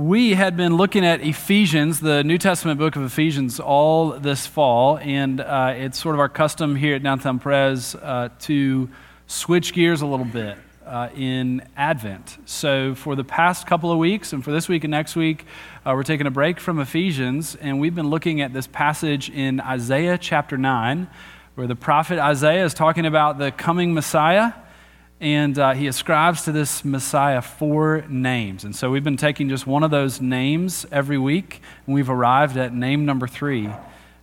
we 0.00 0.32
had 0.32 0.56
been 0.56 0.78
looking 0.78 1.04
at 1.04 1.20
Ephesians, 1.20 2.00
the 2.00 2.24
New 2.24 2.38
Testament 2.38 2.78
book 2.78 2.96
of 2.96 3.02
Ephesians, 3.02 3.60
all 3.60 4.12
this 4.12 4.46
fall, 4.46 4.96
and 4.96 5.42
uh, 5.42 5.74
it's 5.76 6.00
sort 6.00 6.14
of 6.14 6.20
our 6.20 6.28
custom 6.28 6.74
here 6.74 6.94
at 6.94 7.02
Downtown 7.02 7.38
Pres 7.38 7.94
uh, 7.96 8.30
to 8.40 8.88
switch 9.26 9.74
gears 9.74 10.00
a 10.00 10.06
little 10.06 10.24
bit 10.24 10.56
uh, 10.86 11.10
in 11.14 11.62
Advent. 11.76 12.38
So, 12.46 12.94
for 12.94 13.14
the 13.14 13.24
past 13.24 13.66
couple 13.66 13.92
of 13.92 13.98
weeks, 13.98 14.32
and 14.32 14.42
for 14.42 14.52
this 14.52 14.70
week 14.70 14.84
and 14.84 14.90
next 14.90 15.16
week, 15.16 15.44
uh, 15.84 15.92
we're 15.94 16.02
taking 16.02 16.26
a 16.26 16.30
break 16.30 16.60
from 16.60 16.80
Ephesians, 16.80 17.54
and 17.56 17.78
we've 17.78 17.94
been 17.94 18.08
looking 18.08 18.40
at 18.40 18.54
this 18.54 18.66
passage 18.66 19.28
in 19.28 19.60
Isaiah 19.60 20.16
chapter 20.16 20.56
9, 20.56 21.10
where 21.56 21.66
the 21.66 21.76
prophet 21.76 22.18
Isaiah 22.18 22.64
is 22.64 22.72
talking 22.72 23.04
about 23.04 23.36
the 23.36 23.52
coming 23.52 23.92
Messiah 23.92 24.54
and 25.20 25.58
uh, 25.58 25.74
he 25.74 25.86
ascribes 25.86 26.44
to 26.44 26.52
this 26.52 26.82
Messiah 26.82 27.42
four 27.42 28.04
names. 28.08 28.64
And 28.64 28.74
so 28.74 28.90
we've 28.90 29.04
been 29.04 29.18
taking 29.18 29.50
just 29.50 29.66
one 29.66 29.82
of 29.82 29.90
those 29.90 30.20
names 30.20 30.86
every 30.90 31.18
week, 31.18 31.60
and 31.86 31.94
we've 31.94 32.08
arrived 32.08 32.56
at 32.56 32.72
name 32.72 33.04
number 33.04 33.26
three 33.26 33.68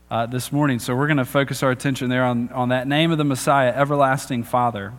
uh, 0.10 0.26
this 0.26 0.52
morning. 0.52 0.80
So 0.80 0.96
we're 0.96 1.08
going 1.08 1.18
to 1.18 1.26
focus 1.26 1.62
our 1.62 1.70
attention 1.70 2.10
there 2.10 2.24
on, 2.24 2.50
on 2.50 2.70
that 2.70 2.88
name 2.88 3.12
of 3.12 3.20
the 3.20 3.24
Messiah, 3.24 3.72
Everlasting 3.76 4.44
Father. 4.44 4.94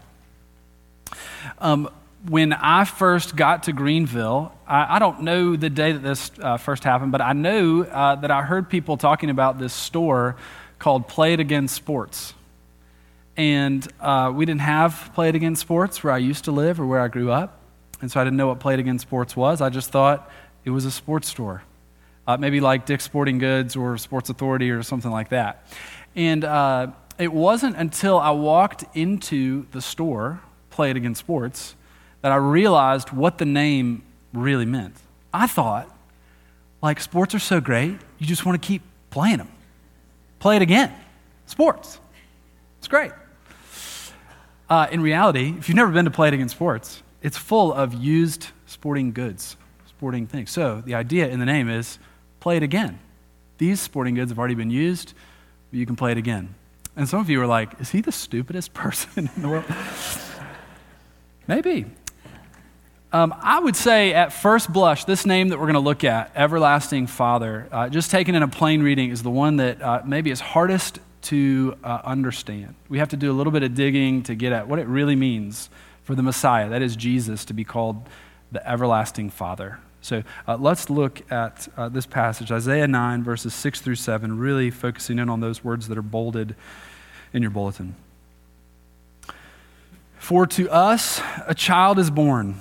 Um, 1.59 1.91
when 2.29 2.53
I 2.53 2.85
first 2.85 3.35
got 3.35 3.65
to 3.65 3.73
Greenville, 3.73 4.53
I, 4.69 4.97
I 4.97 4.99
don't 5.01 5.23
know 5.23 5.57
the 5.57 5.71
day 5.71 5.93
that 5.93 6.03
this 6.03 6.31
uh, 6.41 6.59
first 6.59 6.85
happened, 6.85 7.11
but 7.11 7.21
I 7.21 7.33
know 7.33 7.83
uh, 7.83 8.15
that 8.17 8.31
I 8.31 8.43
heard 8.43 8.71
people 8.71 8.97
talking 8.97 9.31
about 9.31 9.59
this 9.59 9.73
store 9.73 10.37
called 10.79 11.09
Play 11.09 11.33
It 11.33 11.41
Again 11.41 11.67
Sports 11.67 12.35
and 13.39 13.87
uh, 14.01 14.33
we 14.35 14.45
didn't 14.45 14.63
have 14.63 15.13
Play 15.15 15.29
It 15.29 15.37
Again 15.37 15.55
Sports 15.55 16.03
where 16.03 16.13
I 16.13 16.19
used 16.19 16.45
to 16.47 16.53
live 16.53 16.81
or 16.81 16.87
where 16.87 17.01
I 17.01 17.07
grew 17.07 17.31
up. 17.31 17.61
And 18.01 18.11
so 18.11 18.21
I 18.21 18.25
didn't 18.25 18.37
know 18.37 18.49
what 18.49 18.59
Play 18.59 18.75
It 18.75 18.81
Again 18.81 18.99
Sports 18.99 19.37
was. 19.37 19.61
I 19.61 19.71
just 19.71 19.91
thought 19.91 20.31
it 20.65 20.71
was 20.71 20.85
a 20.85 20.91
sports 20.91 21.29
store, 21.29 21.63
uh, 22.27 22.37
maybe 22.37 22.61
like 22.61 22.85
Dick's 22.85 23.05
Sporting 23.05 23.39
Goods 23.39 23.77
or 23.77 23.97
Sports 23.97 24.29
Authority 24.29 24.71
or 24.73 24.83
something 24.83 25.11
like 25.11 25.29
that. 25.29 25.67
And 26.17 26.45
uh, 26.45 26.89
it 27.17 27.33
wasn't 27.33 27.77
until 27.77 28.19
I 28.19 28.33
walked 28.33 28.85
into 28.95 29.67
the 29.71 29.81
store, 29.81 30.41
Play 30.71 30.91
It 30.91 30.97
Again 30.97 31.15
Sports, 31.15 31.77
that 32.23 32.33
I 32.33 32.37
realized 32.37 33.11
what 33.11 33.39
the 33.39 33.47
name 33.47 34.03
really 34.33 34.67
meant. 34.67 34.97
I 35.33 35.47
thought, 35.47 35.89
like, 36.83 37.01
sports 37.01 37.37
are 37.37 37.41
so 37.41 37.61
great, 37.61 37.97
you 38.19 38.27
just 38.27 38.45
want 38.45 38.61
to 38.61 38.67
keep 38.67 38.83
playing 39.11 39.39
them. 39.39 39.49
Play 40.41 40.57
it 40.57 40.63
again. 40.63 40.93
Sports. 41.47 42.01
It's 42.79 42.89
great. 42.89 43.13
Uh, 44.69 44.87
in 44.91 45.01
reality, 45.01 45.55
if 45.59 45.69
you've 45.69 45.77
never 45.77 45.91
been 45.91 46.05
to 46.05 46.11
Play 46.11 46.29
It 46.29 46.35
Again 46.35 46.49
Sports, 46.51 47.03
it's 47.23 47.39
full 47.39 47.73
of 47.73 47.95
used 47.95 48.49
sporting 48.67 49.13
goods, 49.13 49.57
sporting 49.87 50.27
things. 50.27 50.51
So 50.51 50.83
the 50.85 50.95
idea 50.95 51.29
in 51.29 51.41
the 51.41 51.47
name 51.47 51.71
is 51.71 51.99
play 52.41 52.59
it 52.59 52.63
again. 52.63 52.99
These 53.57 53.81
sporting 53.81 54.15
goods 54.15 54.31
have 54.31 54.39
already 54.39 54.55
been 54.55 54.71
used, 54.71 55.15
but 55.71 55.79
you 55.79 55.87
can 55.87 55.97
play 55.97 56.13
it 56.13 56.19
again. 56.19 56.55
And 56.97 57.09
some 57.09 57.21
of 57.21 57.31
you 57.31 57.41
are 57.41 57.47
like, 57.47 57.81
is 57.81 57.91
he 57.91 58.03
the 58.03 58.13
stupidest 58.13 58.75
person 58.75 59.31
in 59.35 59.43
the 59.43 59.49
world? 59.49 59.65
Maybe. 61.47 61.87
Um, 63.11 63.35
I 63.41 63.59
would 63.59 63.75
say 63.75 64.13
at 64.13 64.35
first 64.35 64.71
blush, 64.71 65.07
this 65.07 65.25
name 65.25 65.49
that 65.49 65.59
we're 65.59 65.65
going 65.65 65.75
to 65.75 65.81
look 65.81 66.05
at, 66.05 66.31
Everlasting 66.37 67.07
Father, 67.07 67.67
uh, 67.73 67.89
just 67.89 68.11
taken 68.11 68.35
in 68.35 68.43
a 68.43 68.49
plain 68.49 68.83
reading, 68.83 69.09
is 69.09 69.23
the 69.23 69.31
one 69.31 69.57
that 69.57 69.81
uh, 69.81 70.03
maybe 70.05 70.31
is 70.31 70.41
hardest 70.41 70.99
to 71.29 71.77
uh, 71.85 72.01
understand. 72.05 72.75
We 72.89 72.99
have 72.99 73.11
to 73.11 73.17
do 73.17 73.31
a 73.31 73.35
little 73.35 73.53
bit 73.53 73.63
of 73.63 73.75
digging 73.75 74.23
to 74.25 74.35
get 74.35 74.53
at 74.53 74.67
what 74.67 74.79
it 74.79 74.87
really 74.87 75.15
means 75.15 75.69
for 76.03 76.15
the 76.15 76.23
Messiah, 76.23 76.71
that 76.71 76.81
is 76.81 76.97
Jesus, 76.97 77.45
to 77.47 77.53
be 77.53 77.65
called 77.65 78.09
the 78.51 78.67
everlasting 78.67 79.29
Father. 79.29 79.79
So 80.01 80.23
uh, 80.47 80.57
let's 80.57 80.89
look 80.89 81.31
at 81.31 81.69
uh, 81.77 81.91
this 81.91 82.07
passage, 82.07 82.51
Isaiah 82.51 82.87
9, 82.87 83.23
verses 83.23 83.53
6 83.53 83.83
through 83.83 83.97
7, 83.97 84.39
really 84.39 84.71
focusing 84.71 85.19
in 85.19 85.29
on 85.29 85.41
those 85.41 85.63
words 85.63 85.89
that 85.89 85.99
are 85.99 86.03
bolded 86.03 86.55
in 87.35 87.43
your 87.43 87.51
bulletin. 87.51 87.95
For 90.19 90.47
to 90.47 90.71
us 90.71 91.21
a 91.47 91.55
child 91.55 91.99
is 91.99 92.11
born, 92.11 92.61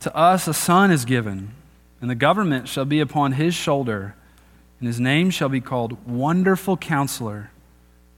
to 0.00 0.14
us 0.14 0.46
a 0.46 0.52
son 0.52 0.90
is 0.90 1.06
given, 1.06 1.52
and 2.02 2.10
the 2.10 2.14
government 2.14 2.68
shall 2.68 2.84
be 2.84 3.00
upon 3.00 3.32
his 3.32 3.54
shoulder, 3.54 4.14
and 4.78 4.86
his 4.86 5.00
name 5.00 5.30
shall 5.30 5.48
be 5.48 5.62
called 5.62 6.06
Wonderful 6.06 6.76
Counselor 6.76 7.50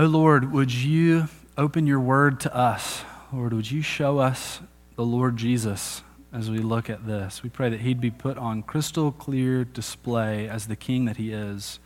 Oh 0.00 0.06
Lord, 0.06 0.52
would 0.52 0.72
you 0.72 1.26
open 1.56 1.88
your 1.88 1.98
word 1.98 2.38
to 2.42 2.54
us? 2.54 3.02
Lord, 3.32 3.52
would 3.52 3.68
you 3.68 3.82
show 3.82 4.18
us 4.18 4.60
the 4.94 5.02
Lord 5.02 5.36
Jesus 5.36 6.04
as 6.32 6.48
we 6.48 6.58
look 6.58 6.88
at 6.88 7.04
this? 7.04 7.42
We 7.42 7.48
pray 7.48 7.68
that 7.70 7.80
he'd 7.80 8.00
be 8.00 8.12
put 8.12 8.38
on 8.38 8.62
crystal 8.62 9.10
clear 9.10 9.64
display 9.64 10.48
as 10.48 10.68
the 10.68 10.76
king 10.76 11.06
that 11.06 11.16
he 11.16 11.32
is, 11.32 11.80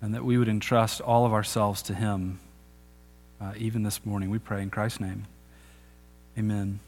and 0.00 0.14
that 0.14 0.24
we 0.24 0.38
would 0.38 0.46
entrust 0.46 1.00
all 1.00 1.26
of 1.26 1.32
ourselves 1.32 1.82
to 1.82 1.94
him 1.94 2.38
uh, 3.40 3.54
even 3.56 3.82
this 3.82 4.06
morning. 4.06 4.30
We 4.30 4.38
pray 4.38 4.62
in 4.62 4.70
Christ's 4.70 5.00
name. 5.00 5.24
Amen. 6.38 6.78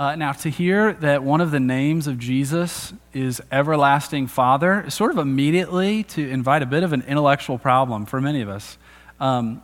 Uh, 0.00 0.16
now, 0.16 0.32
to 0.32 0.48
hear 0.48 0.94
that 0.94 1.22
one 1.22 1.42
of 1.42 1.50
the 1.50 1.60
names 1.60 2.06
of 2.06 2.18
Jesus 2.18 2.94
is 3.12 3.42
Everlasting 3.52 4.28
Father 4.28 4.84
is 4.86 4.94
sort 4.94 5.10
of 5.10 5.18
immediately 5.18 6.04
to 6.04 6.26
invite 6.26 6.62
a 6.62 6.66
bit 6.66 6.82
of 6.82 6.94
an 6.94 7.02
intellectual 7.02 7.58
problem 7.58 8.06
for 8.06 8.18
many 8.18 8.40
of 8.40 8.48
us. 8.48 8.78
Um, 9.20 9.62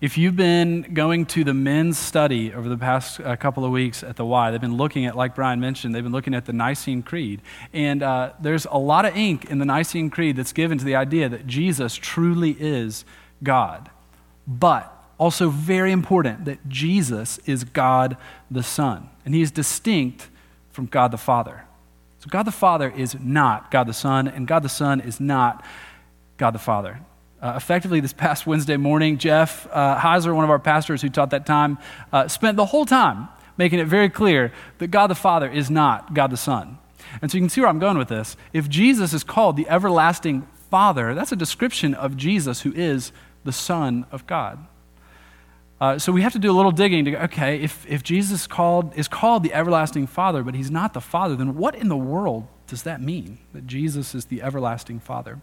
if 0.00 0.16
you've 0.16 0.36
been 0.36 0.94
going 0.94 1.26
to 1.26 1.44
the 1.44 1.52
men's 1.52 1.98
study 1.98 2.54
over 2.54 2.66
the 2.66 2.78
past 2.78 3.20
uh, 3.20 3.36
couple 3.36 3.62
of 3.62 3.72
weeks 3.72 4.02
at 4.02 4.16
the 4.16 4.24
Y, 4.24 4.50
they've 4.50 4.58
been 4.58 4.78
looking 4.78 5.04
at, 5.04 5.18
like 5.18 5.34
Brian 5.34 5.60
mentioned, 5.60 5.94
they've 5.94 6.02
been 6.02 6.12
looking 6.12 6.34
at 6.34 6.46
the 6.46 6.54
Nicene 6.54 7.02
Creed. 7.02 7.42
And 7.74 8.02
uh, 8.02 8.32
there's 8.40 8.64
a 8.64 8.78
lot 8.78 9.04
of 9.04 9.14
ink 9.14 9.50
in 9.50 9.58
the 9.58 9.66
Nicene 9.66 10.08
Creed 10.08 10.36
that's 10.36 10.54
given 10.54 10.78
to 10.78 10.84
the 10.86 10.94
idea 10.94 11.28
that 11.28 11.46
Jesus 11.46 11.94
truly 11.94 12.56
is 12.58 13.04
God. 13.42 13.90
But 14.46 14.93
also, 15.16 15.48
very 15.48 15.92
important 15.92 16.44
that 16.46 16.68
Jesus 16.68 17.38
is 17.46 17.64
God 17.64 18.16
the 18.50 18.62
Son, 18.62 19.08
and 19.24 19.34
he 19.34 19.42
is 19.42 19.50
distinct 19.50 20.28
from 20.70 20.86
God 20.86 21.12
the 21.12 21.18
Father. 21.18 21.64
So, 22.18 22.26
God 22.30 22.44
the 22.44 22.52
Father 22.52 22.90
is 22.90 23.16
not 23.20 23.70
God 23.70 23.86
the 23.86 23.92
Son, 23.92 24.26
and 24.26 24.48
God 24.48 24.62
the 24.62 24.68
Son 24.68 25.00
is 25.00 25.20
not 25.20 25.64
God 26.36 26.50
the 26.50 26.58
Father. 26.58 27.00
Uh, 27.40 27.52
effectively, 27.56 28.00
this 28.00 28.12
past 28.12 28.46
Wednesday 28.46 28.76
morning, 28.76 29.18
Jeff 29.18 29.68
uh, 29.70 29.98
Heiser, 29.98 30.34
one 30.34 30.44
of 30.44 30.50
our 30.50 30.58
pastors 30.58 31.02
who 31.02 31.08
taught 31.08 31.30
that 31.30 31.46
time, 31.46 31.78
uh, 32.12 32.26
spent 32.26 32.56
the 32.56 32.66
whole 32.66 32.86
time 32.86 33.28
making 33.56 33.78
it 33.78 33.86
very 33.86 34.08
clear 34.08 34.52
that 34.78 34.88
God 34.88 35.08
the 35.08 35.14
Father 35.14 35.48
is 35.48 35.70
not 35.70 36.14
God 36.14 36.30
the 36.30 36.36
Son. 36.36 36.78
And 37.22 37.30
so 37.30 37.36
you 37.36 37.42
can 37.42 37.48
see 37.48 37.60
where 37.60 37.70
I'm 37.70 37.78
going 37.78 37.98
with 37.98 38.08
this. 38.08 38.36
If 38.52 38.68
Jesus 38.68 39.12
is 39.12 39.22
called 39.22 39.56
the 39.56 39.68
everlasting 39.68 40.46
Father, 40.70 41.14
that's 41.14 41.30
a 41.30 41.36
description 41.36 41.94
of 41.94 42.16
Jesus 42.16 42.62
who 42.62 42.72
is 42.72 43.12
the 43.44 43.52
Son 43.52 44.06
of 44.10 44.26
God. 44.26 44.66
Uh, 45.84 45.98
so 45.98 46.10
we 46.10 46.22
have 46.22 46.32
to 46.32 46.38
do 46.38 46.50
a 46.50 46.56
little 46.56 46.72
digging 46.72 47.04
to 47.04 47.10
go, 47.10 47.18
okay, 47.18 47.60
if, 47.60 47.84
if 47.86 48.02
Jesus 48.02 48.46
called, 48.46 48.96
is 48.96 49.06
called 49.06 49.42
the 49.42 49.52
everlasting 49.52 50.06
Father, 50.06 50.42
but 50.42 50.54
he's 50.54 50.70
not 50.70 50.94
the 50.94 51.00
Father, 51.00 51.36
then 51.36 51.56
what 51.56 51.74
in 51.74 51.88
the 51.88 51.96
world 51.96 52.46
does 52.66 52.84
that 52.84 53.02
mean, 53.02 53.38
that 53.52 53.66
Jesus 53.66 54.14
is 54.14 54.24
the 54.24 54.40
everlasting 54.40 54.98
Father? 54.98 55.42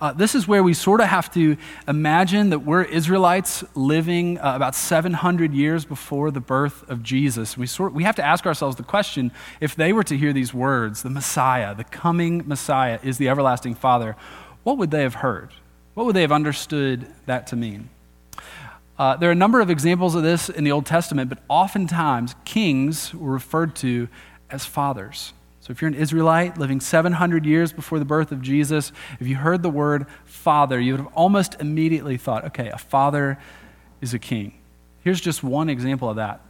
Uh, 0.00 0.12
this 0.12 0.36
is 0.36 0.46
where 0.46 0.62
we 0.62 0.72
sort 0.72 1.00
of 1.00 1.08
have 1.08 1.32
to 1.34 1.56
imagine 1.88 2.50
that 2.50 2.60
we're 2.60 2.82
Israelites 2.82 3.64
living 3.74 4.38
uh, 4.38 4.54
about 4.54 4.76
700 4.76 5.52
years 5.52 5.84
before 5.84 6.30
the 6.30 6.38
birth 6.38 6.88
of 6.88 7.02
Jesus. 7.02 7.58
We, 7.58 7.66
sort, 7.66 7.92
we 7.92 8.04
have 8.04 8.14
to 8.14 8.24
ask 8.24 8.46
ourselves 8.46 8.76
the 8.76 8.84
question 8.84 9.32
if 9.60 9.74
they 9.74 9.92
were 9.92 10.04
to 10.04 10.16
hear 10.16 10.32
these 10.32 10.54
words, 10.54 11.02
the 11.02 11.10
Messiah, 11.10 11.74
the 11.74 11.82
coming 11.82 12.44
Messiah 12.46 13.00
is 13.02 13.18
the 13.18 13.28
everlasting 13.28 13.74
Father, 13.74 14.14
what 14.62 14.78
would 14.78 14.92
they 14.92 15.02
have 15.02 15.16
heard? 15.16 15.50
What 15.94 16.06
would 16.06 16.14
they 16.14 16.22
have 16.22 16.30
understood 16.30 17.08
that 17.26 17.48
to 17.48 17.56
mean? 17.56 17.88
Uh, 18.96 19.16
there 19.16 19.28
are 19.28 19.32
a 19.32 19.36
number 19.36 19.60
of 19.60 19.70
examples 19.70 20.14
of 20.14 20.22
this 20.22 20.48
in 20.48 20.62
the 20.62 20.70
Old 20.70 20.86
Testament, 20.86 21.28
but 21.28 21.38
oftentimes 21.48 22.34
kings 22.44 23.12
were 23.12 23.32
referred 23.32 23.74
to 23.76 24.08
as 24.50 24.64
fathers. 24.64 25.32
So 25.60 25.72
if 25.72 25.80
you're 25.80 25.88
an 25.88 25.94
Israelite 25.94 26.58
living 26.58 26.78
700 26.78 27.44
years 27.44 27.72
before 27.72 27.98
the 27.98 28.04
birth 28.04 28.30
of 28.30 28.40
Jesus, 28.40 28.92
if 29.18 29.26
you 29.26 29.36
heard 29.36 29.62
the 29.62 29.70
word 29.70 30.06
father, 30.26 30.78
you 30.78 30.92
would 30.92 31.00
have 31.00 31.12
almost 31.14 31.56
immediately 31.58 32.18
thought, 32.18 32.44
okay, 32.44 32.68
a 32.68 32.78
father 32.78 33.38
is 34.00 34.14
a 34.14 34.18
king. 34.18 34.60
Here's 35.02 35.20
just 35.20 35.42
one 35.42 35.68
example 35.68 36.10
of 36.10 36.16
that. 36.16 36.42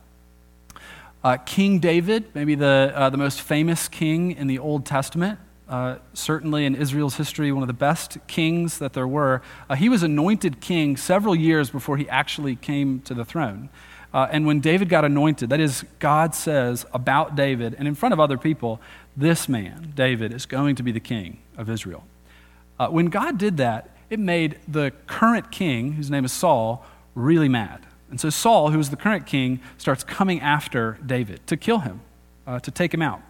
Uh, 1.23 1.38
king 1.38 1.79
David, 1.79 2.25
maybe 2.35 2.55
the, 2.56 2.93
uh, 2.94 3.08
the 3.08 3.17
most 3.17 3.41
famous 3.41 3.88
king 3.88 4.32
in 4.32 4.49
the 4.49 4.58
Old 4.58 4.85
Testament, 4.85 5.38
uh, 5.74 5.98
certainly 6.12 6.66
in 6.66 6.76
Israel's 6.76 7.16
history, 7.16 7.50
one 7.50 7.64
of 7.64 7.66
the 7.66 7.72
best 7.72 8.16
kings 8.28 8.78
that 8.78 8.92
there 8.92 9.08
were. 9.08 9.42
Uh, 9.68 9.74
he 9.74 9.88
was 9.88 10.04
anointed 10.04 10.60
king 10.60 10.96
several 10.96 11.34
years 11.34 11.68
before 11.68 11.96
he 11.96 12.08
actually 12.08 12.54
came 12.54 13.00
to 13.00 13.12
the 13.12 13.24
throne. 13.24 13.68
Uh, 14.12 14.28
and 14.30 14.46
when 14.46 14.60
David 14.60 14.88
got 14.88 15.04
anointed, 15.04 15.50
that 15.50 15.58
is, 15.58 15.84
God 15.98 16.32
says 16.32 16.86
about 16.94 17.34
David 17.34 17.74
and 17.76 17.88
in 17.88 17.96
front 17.96 18.12
of 18.12 18.20
other 18.20 18.38
people, 18.38 18.80
this 19.16 19.48
man, 19.48 19.92
David, 19.96 20.32
is 20.32 20.46
going 20.46 20.76
to 20.76 20.84
be 20.84 20.92
the 20.92 21.00
king 21.00 21.38
of 21.58 21.68
Israel. 21.68 22.04
Uh, 22.78 22.86
when 22.86 23.06
God 23.06 23.36
did 23.36 23.56
that, 23.56 23.90
it 24.10 24.20
made 24.20 24.60
the 24.68 24.92
current 25.08 25.50
king, 25.50 25.94
whose 25.94 26.08
name 26.08 26.24
is 26.24 26.30
Saul, 26.30 26.86
really 27.16 27.48
mad. 27.48 27.80
And 28.10 28.20
so 28.20 28.30
Saul, 28.30 28.70
who 28.70 28.78
is 28.78 28.90
the 28.90 28.96
current 28.96 29.26
king, 29.26 29.58
starts 29.76 30.04
coming 30.04 30.40
after 30.40 30.98
David 31.04 31.44
to 31.48 31.56
kill 31.56 31.80
him, 31.80 32.00
uh, 32.46 32.60
to 32.60 32.70
take 32.70 32.94
him 32.94 33.02
out. 33.02 33.22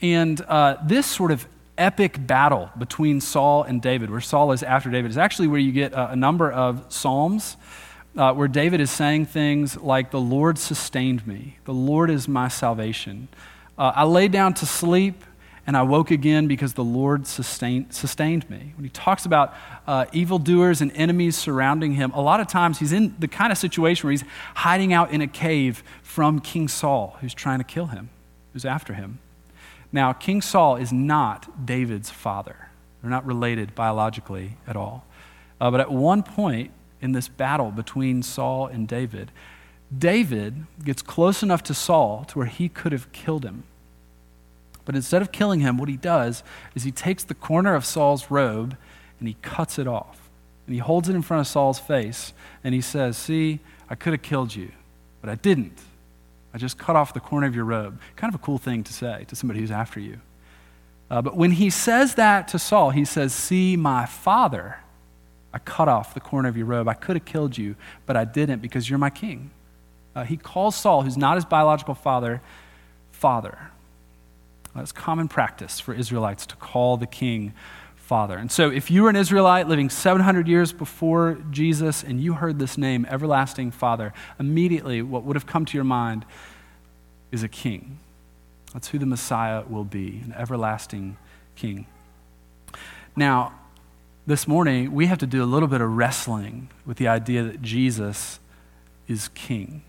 And 0.00 0.40
uh, 0.42 0.76
this 0.82 1.06
sort 1.06 1.30
of 1.30 1.46
epic 1.78 2.26
battle 2.26 2.70
between 2.76 3.20
Saul 3.20 3.62
and 3.62 3.80
David, 3.80 4.10
where 4.10 4.20
Saul 4.20 4.52
is 4.52 4.62
after 4.62 4.90
David, 4.90 5.10
is 5.10 5.18
actually 5.18 5.48
where 5.48 5.60
you 5.60 5.72
get 5.72 5.92
a, 5.92 6.10
a 6.10 6.16
number 6.16 6.50
of 6.50 6.84
Psalms 6.92 7.56
uh, 8.16 8.34
where 8.34 8.48
David 8.48 8.80
is 8.80 8.90
saying 8.90 9.26
things 9.26 9.76
like, 9.76 10.10
The 10.10 10.20
Lord 10.20 10.58
sustained 10.58 11.26
me, 11.26 11.58
the 11.64 11.74
Lord 11.74 12.10
is 12.10 12.28
my 12.28 12.48
salvation. 12.48 13.28
Uh, 13.78 13.92
I 13.94 14.04
lay 14.04 14.26
down 14.26 14.54
to 14.54 14.66
sleep 14.66 15.22
and 15.68 15.76
I 15.76 15.82
woke 15.82 16.10
again 16.10 16.48
because 16.48 16.72
the 16.72 16.82
Lord 16.82 17.26
sustained, 17.26 17.94
sustained 17.94 18.48
me. 18.48 18.72
When 18.74 18.84
he 18.84 18.90
talks 18.90 19.26
about 19.26 19.54
uh, 19.86 20.06
evildoers 20.12 20.80
and 20.80 20.90
enemies 20.92 21.36
surrounding 21.36 21.92
him, 21.92 22.10
a 22.12 22.22
lot 22.22 22.40
of 22.40 22.48
times 22.48 22.78
he's 22.78 22.92
in 22.92 23.14
the 23.18 23.28
kind 23.28 23.52
of 23.52 23.58
situation 23.58 24.06
where 24.06 24.12
he's 24.12 24.24
hiding 24.54 24.94
out 24.94 25.12
in 25.12 25.20
a 25.20 25.26
cave 25.26 25.84
from 26.02 26.40
King 26.40 26.68
Saul, 26.68 27.18
who's 27.20 27.34
trying 27.34 27.58
to 27.58 27.64
kill 27.64 27.86
him, 27.86 28.08
who's 28.54 28.64
after 28.64 28.94
him. 28.94 29.18
Now, 29.92 30.12
King 30.12 30.42
Saul 30.42 30.76
is 30.76 30.92
not 30.92 31.66
David's 31.66 32.10
father, 32.10 32.68
they're 33.00 33.10
not 33.10 33.26
related 33.26 33.74
biologically 33.74 34.56
at 34.66 34.76
all. 34.76 35.04
Uh, 35.60 35.70
but 35.70 35.80
at 35.80 35.90
one 35.90 36.22
point 36.22 36.70
in 37.00 37.12
this 37.12 37.28
battle 37.28 37.70
between 37.70 38.22
Saul 38.22 38.66
and 38.66 38.86
David, 38.86 39.32
David 39.96 40.66
gets 40.84 41.02
close 41.02 41.42
enough 41.42 41.62
to 41.64 41.74
Saul 41.74 42.24
to 42.28 42.38
where 42.38 42.46
he 42.46 42.68
could 42.68 42.92
have 42.92 43.10
killed 43.12 43.44
him. 43.44 43.64
But 44.84 44.94
instead 44.94 45.22
of 45.22 45.32
killing 45.32 45.60
him, 45.60 45.78
what 45.78 45.88
he 45.88 45.96
does 45.96 46.42
is 46.74 46.84
he 46.84 46.92
takes 46.92 47.24
the 47.24 47.34
corner 47.34 47.74
of 47.74 47.84
Saul's 47.84 48.30
robe 48.30 48.76
and 49.18 49.28
he 49.28 49.36
cuts 49.42 49.78
it 49.78 49.86
off. 49.86 50.30
And 50.66 50.74
he 50.74 50.80
holds 50.80 51.08
it 51.08 51.14
in 51.14 51.22
front 51.22 51.40
of 51.40 51.46
Saul's 51.46 51.78
face 51.78 52.32
and 52.62 52.74
he 52.74 52.80
says, 52.80 53.16
See, 53.16 53.60
I 53.88 53.94
could 53.94 54.12
have 54.12 54.22
killed 54.22 54.54
you, 54.54 54.72
but 55.20 55.30
I 55.30 55.34
didn't. 55.34 55.78
I 56.52 56.58
just 56.58 56.78
cut 56.78 56.96
off 56.96 57.12
the 57.12 57.20
corner 57.20 57.46
of 57.46 57.54
your 57.54 57.64
robe. 57.64 58.00
Kind 58.16 58.34
of 58.34 58.40
a 58.40 58.44
cool 58.44 58.58
thing 58.58 58.84
to 58.84 58.92
say 58.92 59.24
to 59.28 59.36
somebody 59.36 59.60
who's 59.60 59.70
after 59.70 60.00
you. 60.00 60.20
Uh, 61.10 61.22
but 61.22 61.36
when 61.36 61.52
he 61.52 61.70
says 61.70 62.14
that 62.16 62.48
to 62.48 62.58
Saul, 62.58 62.90
he 62.90 63.04
says, 63.04 63.32
See, 63.32 63.76
my 63.76 64.06
father, 64.06 64.78
I 65.52 65.58
cut 65.58 65.88
off 65.88 66.14
the 66.14 66.20
corner 66.20 66.48
of 66.48 66.56
your 66.56 66.66
robe. 66.66 66.88
I 66.88 66.94
could 66.94 67.16
have 67.16 67.24
killed 67.24 67.56
you, 67.56 67.76
but 68.06 68.16
I 68.16 68.24
didn't 68.24 68.60
because 68.60 68.88
you're 68.88 68.98
my 68.98 69.10
king. 69.10 69.50
Uh, 70.14 70.24
he 70.24 70.36
calls 70.36 70.76
Saul, 70.76 71.02
who's 71.02 71.16
not 71.16 71.36
his 71.36 71.44
biological 71.44 71.94
father, 71.94 72.42
father. 73.12 73.70
That's 74.74 74.92
common 74.92 75.28
practice 75.28 75.80
for 75.80 75.94
Israelites 75.94 76.46
to 76.46 76.56
call 76.56 76.96
the 76.96 77.06
king 77.06 77.54
father. 78.08 78.38
And 78.38 78.50
so, 78.50 78.70
if 78.70 78.90
you 78.90 79.02
were 79.02 79.10
an 79.10 79.16
Israelite 79.16 79.68
living 79.68 79.90
700 79.90 80.48
years 80.48 80.72
before 80.72 81.36
Jesus 81.50 82.02
and 82.02 82.18
you 82.18 82.32
heard 82.32 82.58
this 82.58 82.78
name, 82.78 83.06
Everlasting 83.10 83.70
Father, 83.70 84.14
immediately 84.40 85.02
what 85.02 85.24
would 85.24 85.36
have 85.36 85.44
come 85.44 85.66
to 85.66 85.76
your 85.76 85.84
mind 85.84 86.24
is 87.30 87.42
a 87.42 87.48
king. 87.48 87.98
That's 88.72 88.88
who 88.88 88.98
the 88.98 89.04
Messiah 89.04 89.62
will 89.68 89.84
be, 89.84 90.22
an 90.24 90.34
everlasting 90.38 91.18
king. 91.54 91.86
Now, 93.14 93.52
this 94.26 94.48
morning, 94.48 94.94
we 94.94 95.04
have 95.04 95.18
to 95.18 95.26
do 95.26 95.44
a 95.44 95.46
little 95.46 95.68
bit 95.68 95.82
of 95.82 95.94
wrestling 95.94 96.70
with 96.86 96.96
the 96.96 97.08
idea 97.08 97.42
that 97.42 97.60
Jesus 97.60 98.40
is 99.06 99.28
king. 99.28 99.82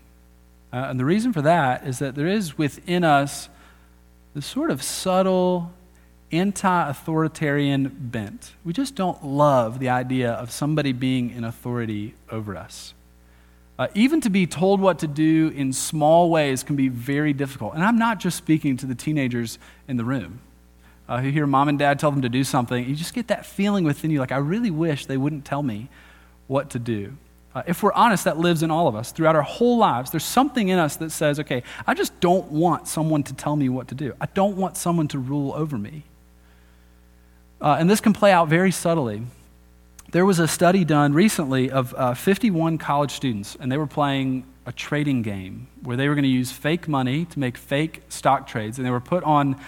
Uh, 0.70 0.88
and 0.90 1.00
the 1.00 1.06
reason 1.06 1.32
for 1.32 1.40
that 1.40 1.86
is 1.86 1.98
that 2.00 2.16
there 2.16 2.28
is 2.28 2.58
within 2.58 3.02
us 3.02 3.48
the 4.34 4.42
sort 4.42 4.70
of 4.70 4.82
subtle, 4.82 5.72
anti 6.32 6.88
authoritarian 6.88 7.88
bent. 7.88 8.52
We 8.64 8.72
just 8.72 8.94
don't 8.94 9.24
love 9.24 9.78
the 9.78 9.88
idea 9.88 10.32
of 10.32 10.50
somebody 10.50 10.92
being 10.92 11.30
in 11.30 11.44
authority 11.44 12.14
over 12.30 12.56
us. 12.56 12.94
Uh, 13.78 13.88
even 13.94 14.20
to 14.20 14.28
be 14.28 14.46
told 14.46 14.80
what 14.80 14.98
to 14.98 15.06
do 15.06 15.48
in 15.56 15.72
small 15.72 16.28
ways 16.30 16.62
can 16.62 16.76
be 16.76 16.88
very 16.88 17.32
difficult. 17.32 17.74
And 17.74 17.82
I'm 17.82 17.98
not 17.98 18.20
just 18.20 18.36
speaking 18.36 18.76
to 18.76 18.86
the 18.86 18.94
teenagers 18.94 19.58
in 19.88 19.96
the 19.96 20.04
room 20.04 20.40
uh, 21.08 21.20
who 21.20 21.30
hear 21.30 21.46
mom 21.46 21.68
and 21.68 21.78
dad 21.78 21.98
tell 21.98 22.10
them 22.10 22.22
to 22.22 22.28
do 22.28 22.44
something. 22.44 22.86
You 22.86 22.94
just 22.94 23.14
get 23.14 23.28
that 23.28 23.46
feeling 23.46 23.84
within 23.84 24.10
you 24.10 24.20
like, 24.20 24.32
I 24.32 24.36
really 24.36 24.70
wish 24.70 25.06
they 25.06 25.16
wouldn't 25.16 25.44
tell 25.44 25.62
me 25.62 25.88
what 26.46 26.70
to 26.70 26.78
do. 26.78 27.16
Uh, 27.54 27.62
if 27.66 27.82
we're 27.82 27.92
honest, 27.94 28.24
that 28.24 28.38
lives 28.38 28.62
in 28.62 28.70
all 28.70 28.86
of 28.86 28.94
us 28.94 29.10
throughout 29.10 29.34
our 29.34 29.42
whole 29.42 29.78
lives. 29.78 30.10
There's 30.10 30.24
something 30.24 30.68
in 30.68 30.78
us 30.78 30.96
that 30.96 31.10
says, 31.10 31.40
okay, 31.40 31.64
I 31.84 31.94
just 31.94 32.18
don't 32.20 32.52
want 32.52 32.86
someone 32.86 33.24
to 33.24 33.34
tell 33.34 33.56
me 33.56 33.68
what 33.68 33.88
to 33.88 33.94
do. 33.94 34.14
I 34.20 34.26
don't 34.26 34.56
want 34.56 34.76
someone 34.76 35.08
to 35.08 35.18
rule 35.18 35.52
over 35.54 35.76
me. 35.76 36.04
Uh, 37.60 37.76
and 37.78 37.90
this 37.90 38.00
can 38.00 38.12
play 38.12 38.32
out 38.32 38.48
very 38.48 38.70
subtly. 38.70 39.22
There 40.12 40.24
was 40.24 40.38
a 40.38 40.48
study 40.48 40.84
done 40.84 41.12
recently 41.12 41.70
of 41.70 41.94
uh, 41.94 42.14
51 42.14 42.78
college 42.78 43.12
students, 43.12 43.56
and 43.60 43.70
they 43.70 43.76
were 43.76 43.86
playing 43.86 44.44
a 44.66 44.72
trading 44.72 45.22
game 45.22 45.68
where 45.82 45.96
they 45.96 46.08
were 46.08 46.14
going 46.14 46.24
to 46.24 46.28
use 46.28 46.50
fake 46.50 46.88
money 46.88 47.24
to 47.26 47.38
make 47.38 47.56
fake 47.56 48.02
stock 48.08 48.46
trades, 48.46 48.78
and 48.78 48.86
they 48.86 48.90
were 48.90 49.00
put 49.00 49.22
on 49.24 49.60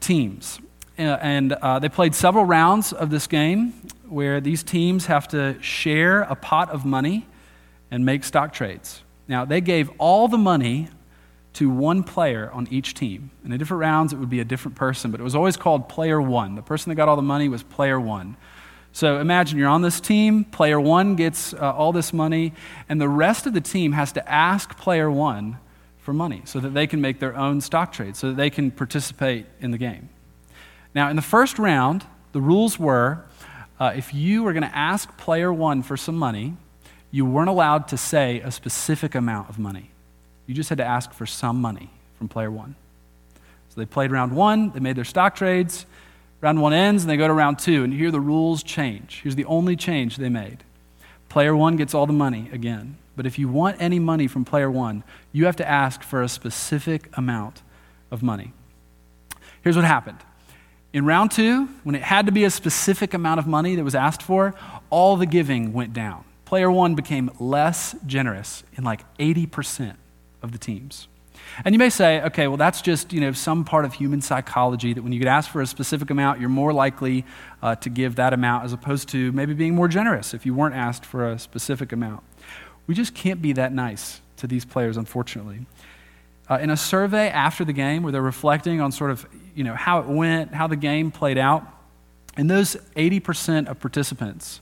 teams. 0.00 0.60
Uh, 0.98 1.02
and 1.20 1.52
uh, 1.54 1.78
they 1.78 1.88
played 1.88 2.14
several 2.14 2.44
rounds 2.44 2.92
of 2.92 3.10
this 3.10 3.26
game 3.26 3.72
where 4.08 4.40
these 4.40 4.62
teams 4.62 5.06
have 5.06 5.26
to 5.28 5.60
share 5.62 6.22
a 6.22 6.34
pot 6.34 6.70
of 6.70 6.84
money 6.84 7.26
and 7.90 8.04
make 8.04 8.24
stock 8.24 8.52
trades. 8.52 9.02
Now, 9.26 9.44
they 9.44 9.60
gave 9.60 9.90
all 9.98 10.28
the 10.28 10.38
money 10.38 10.88
to 11.54 11.68
one 11.68 12.02
player 12.02 12.50
on 12.52 12.66
each 12.70 12.94
team. 12.94 13.30
In 13.44 13.50
the 13.50 13.58
different 13.58 13.80
rounds, 13.80 14.12
it 14.12 14.16
would 14.16 14.30
be 14.30 14.40
a 14.40 14.44
different 14.44 14.76
person, 14.76 15.10
but 15.10 15.20
it 15.20 15.24
was 15.24 15.34
always 15.34 15.56
called 15.56 15.88
player 15.88 16.20
one. 16.20 16.54
The 16.54 16.62
person 16.62 16.90
that 16.90 16.96
got 16.96 17.08
all 17.08 17.16
the 17.16 17.22
money 17.22 17.48
was 17.48 17.62
player 17.62 18.00
one. 18.00 18.36
So 18.92 19.18
imagine 19.18 19.58
you're 19.58 19.68
on 19.68 19.82
this 19.82 20.00
team, 20.00 20.44
player 20.44 20.80
one 20.80 21.16
gets 21.16 21.54
uh, 21.54 21.72
all 21.72 21.92
this 21.92 22.12
money, 22.12 22.52
and 22.88 23.00
the 23.00 23.08
rest 23.08 23.46
of 23.46 23.54
the 23.54 23.60
team 23.60 23.92
has 23.92 24.12
to 24.12 24.30
ask 24.30 24.76
player 24.76 25.10
one 25.10 25.58
for 25.98 26.12
money 26.12 26.42
so 26.44 26.60
that 26.60 26.74
they 26.74 26.86
can 26.86 27.00
make 27.00 27.18
their 27.18 27.36
own 27.36 27.60
stock 27.60 27.92
trades, 27.92 28.18
so 28.18 28.28
that 28.28 28.36
they 28.36 28.50
can 28.50 28.70
participate 28.70 29.46
in 29.60 29.70
the 29.70 29.78
game. 29.78 30.10
Now, 30.94 31.08
in 31.08 31.16
the 31.16 31.22
first 31.22 31.58
round, 31.58 32.04
the 32.32 32.40
rules 32.40 32.78
were 32.78 33.24
uh, 33.80 33.92
if 33.96 34.12
you 34.12 34.42
were 34.42 34.52
going 34.52 34.62
to 34.62 34.76
ask 34.76 35.16
player 35.16 35.52
one 35.52 35.82
for 35.82 35.96
some 35.96 36.16
money, 36.16 36.56
you 37.10 37.24
weren't 37.24 37.48
allowed 37.48 37.88
to 37.88 37.96
say 37.96 38.40
a 38.40 38.50
specific 38.50 39.14
amount 39.14 39.48
of 39.48 39.58
money. 39.58 39.91
You 40.46 40.54
just 40.54 40.68
had 40.68 40.78
to 40.78 40.84
ask 40.84 41.12
for 41.12 41.26
some 41.26 41.60
money 41.60 41.90
from 42.18 42.28
player 42.28 42.50
one. 42.50 42.74
So 43.68 43.80
they 43.80 43.86
played 43.86 44.10
round 44.10 44.34
one, 44.36 44.70
they 44.70 44.80
made 44.80 44.96
their 44.96 45.04
stock 45.04 45.34
trades. 45.34 45.86
Round 46.40 46.60
one 46.60 46.72
ends, 46.72 47.04
and 47.04 47.10
they 47.10 47.16
go 47.16 47.28
to 47.28 47.32
round 47.32 47.60
two, 47.60 47.84
and 47.84 47.94
here 47.94 48.10
the 48.10 48.20
rules 48.20 48.64
change. 48.64 49.20
Here's 49.22 49.36
the 49.36 49.44
only 49.44 49.76
change 49.76 50.16
they 50.16 50.28
made 50.28 50.64
player 51.28 51.56
one 51.56 51.76
gets 51.76 51.94
all 51.94 52.06
the 52.06 52.12
money 52.12 52.50
again. 52.52 52.98
But 53.16 53.24
if 53.24 53.38
you 53.38 53.48
want 53.48 53.80
any 53.80 53.98
money 53.98 54.26
from 54.26 54.44
player 54.44 54.70
one, 54.70 55.02
you 55.32 55.46
have 55.46 55.56
to 55.56 55.68
ask 55.68 56.02
for 56.02 56.22
a 56.22 56.28
specific 56.28 57.08
amount 57.16 57.62
of 58.10 58.22
money. 58.22 58.52
Here's 59.62 59.76
what 59.76 59.86
happened 59.86 60.18
in 60.92 61.06
round 61.06 61.30
two, 61.30 61.68
when 61.84 61.94
it 61.94 62.02
had 62.02 62.26
to 62.26 62.32
be 62.32 62.44
a 62.44 62.50
specific 62.50 63.14
amount 63.14 63.40
of 63.40 63.46
money 63.46 63.76
that 63.76 63.84
was 63.84 63.94
asked 63.94 64.22
for, 64.22 64.54
all 64.90 65.16
the 65.16 65.24
giving 65.24 65.72
went 65.72 65.94
down. 65.94 66.24
Player 66.44 66.70
one 66.70 66.94
became 66.94 67.30
less 67.40 67.96
generous 68.06 68.62
in 68.76 68.84
like 68.84 69.00
80% 69.16 69.94
of 70.42 70.52
the 70.52 70.58
teams. 70.58 71.08
And 71.64 71.74
you 71.74 71.78
may 71.78 71.90
say, 71.90 72.22
okay, 72.22 72.46
well, 72.46 72.56
that's 72.56 72.80
just 72.82 73.12
you 73.12 73.20
know 73.20 73.32
some 73.32 73.64
part 73.64 73.84
of 73.84 73.94
human 73.94 74.20
psychology 74.20 74.92
that 74.92 75.02
when 75.02 75.12
you 75.12 75.18
get 75.18 75.28
asked 75.28 75.50
for 75.50 75.60
a 75.60 75.66
specific 75.66 76.10
amount, 76.10 76.40
you're 76.40 76.48
more 76.48 76.72
likely 76.72 77.24
uh, 77.62 77.74
to 77.76 77.90
give 77.90 78.16
that 78.16 78.32
amount 78.32 78.64
as 78.64 78.72
opposed 78.72 79.08
to 79.10 79.32
maybe 79.32 79.54
being 79.54 79.74
more 79.74 79.88
generous 79.88 80.34
if 80.34 80.46
you 80.46 80.54
weren't 80.54 80.74
asked 80.74 81.04
for 81.04 81.30
a 81.30 81.38
specific 81.38 81.92
amount. 81.92 82.22
We 82.86 82.94
just 82.94 83.14
can't 83.14 83.42
be 83.42 83.52
that 83.54 83.72
nice 83.72 84.20
to 84.38 84.46
these 84.46 84.64
players, 84.64 84.96
unfortunately. 84.96 85.66
Uh, 86.50 86.58
in 86.60 86.70
a 86.70 86.76
survey 86.76 87.28
after 87.28 87.64
the 87.64 87.72
game 87.72 88.02
where 88.02 88.12
they're 88.12 88.20
reflecting 88.20 88.80
on 88.80 88.92
sort 88.92 89.10
of 89.10 89.26
you 89.54 89.64
know, 89.64 89.74
how 89.74 90.00
it 90.00 90.06
went, 90.06 90.54
how 90.54 90.66
the 90.66 90.76
game 90.76 91.10
played 91.10 91.38
out. 91.38 91.66
And 92.36 92.50
those 92.50 92.76
80% 92.96 93.68
of 93.68 93.78
participants 93.80 94.60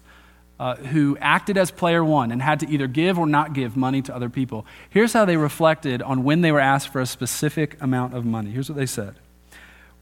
uh, 0.61 0.76
who 0.76 1.17
acted 1.23 1.57
as 1.57 1.71
player 1.71 2.05
one 2.05 2.31
and 2.31 2.43
had 2.43 2.61
to 2.61 2.69
either 2.69 2.87
give 2.87 3.19
or 3.19 3.26
not 3.26 3.55
give 3.55 3.79
money 3.79 4.02
to 4.02 4.14
other 4.14 4.29
people, 4.29 4.67
here's 4.90 5.14
how 5.14 5.25
they 5.25 5.38
reflected 5.38 6.02
on 6.02 6.23
when 6.23 6.43
they 6.43 6.52
were 6.52 6.61
asked 6.61 6.90
for 6.90 7.00
a 7.00 7.07
specific 7.07 7.81
amount 7.81 8.14
of 8.14 8.26
money. 8.26 8.50
Here's 8.50 8.69
what 8.69 8.76
they 8.76 8.85
said 8.85 9.14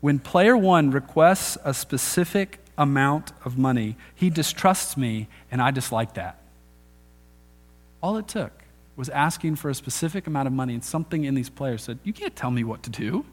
When 0.00 0.18
player 0.18 0.56
one 0.56 0.90
requests 0.90 1.56
a 1.64 1.72
specific 1.72 2.58
amount 2.76 3.30
of 3.44 3.56
money, 3.56 3.96
he 4.16 4.30
distrusts 4.30 4.96
me, 4.96 5.28
and 5.52 5.62
I 5.62 5.70
dislike 5.70 6.14
that. 6.14 6.40
All 8.02 8.16
it 8.16 8.26
took 8.26 8.64
was 8.96 9.08
asking 9.10 9.54
for 9.54 9.70
a 9.70 9.74
specific 9.76 10.26
amount 10.26 10.48
of 10.48 10.52
money, 10.52 10.74
and 10.74 10.82
something 10.84 11.22
in 11.22 11.36
these 11.36 11.48
players 11.48 11.84
said, 11.84 12.00
You 12.02 12.12
can't 12.12 12.34
tell 12.34 12.50
me 12.50 12.64
what 12.64 12.82
to 12.82 12.90
do. 12.90 13.24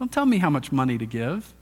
Don't 0.00 0.10
tell 0.10 0.26
me 0.26 0.38
how 0.38 0.50
much 0.50 0.72
money 0.72 0.98
to 0.98 1.06
give. 1.06 1.54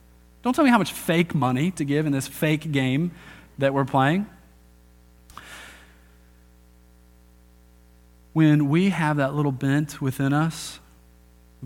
Don't 0.43 0.57
tell 0.57 0.65
me 0.65 0.71
how 0.71 0.79
much 0.79 0.95
fake 0.95 1.35
money 1.35 1.71
to 1.73 1.85
give 1.85 2.07
in 2.07 2.13
this 2.13 2.27
fake 2.27 2.73
game 2.73 3.11
that 3.59 3.75
we're 3.75 3.85
playing. 3.85 4.27
When 8.37 8.69
we 8.69 8.91
have 8.91 9.17
that 9.17 9.35
little 9.35 9.51
bent 9.51 10.03
within 10.03 10.35
us, 10.35 10.79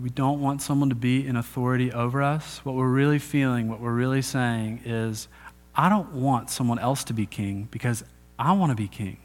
we 0.01 0.09
don't 0.09 0.39
want 0.39 0.61
someone 0.61 0.87
to 0.87 0.95
be 0.95 1.27
in 1.27 1.35
authority 1.35 1.91
over 1.91 2.23
us. 2.23 2.61
What 2.63 2.75
we're 2.75 2.87
really 2.87 3.19
feeling, 3.19 3.67
what 3.67 3.81
we're 3.81 3.91
really 3.91 4.21
saying 4.21 4.83
is, 4.85 5.27
I 5.75 5.89
don't 5.89 6.13
want 6.13 6.49
someone 6.49 6.79
else 6.79 7.03
to 7.03 7.13
be 7.13 7.25
king 7.25 7.67
because 7.71 8.05
I 8.39 8.53
want 8.53 8.69
to 8.69 8.77
be 8.77 8.87
king. 8.87 9.17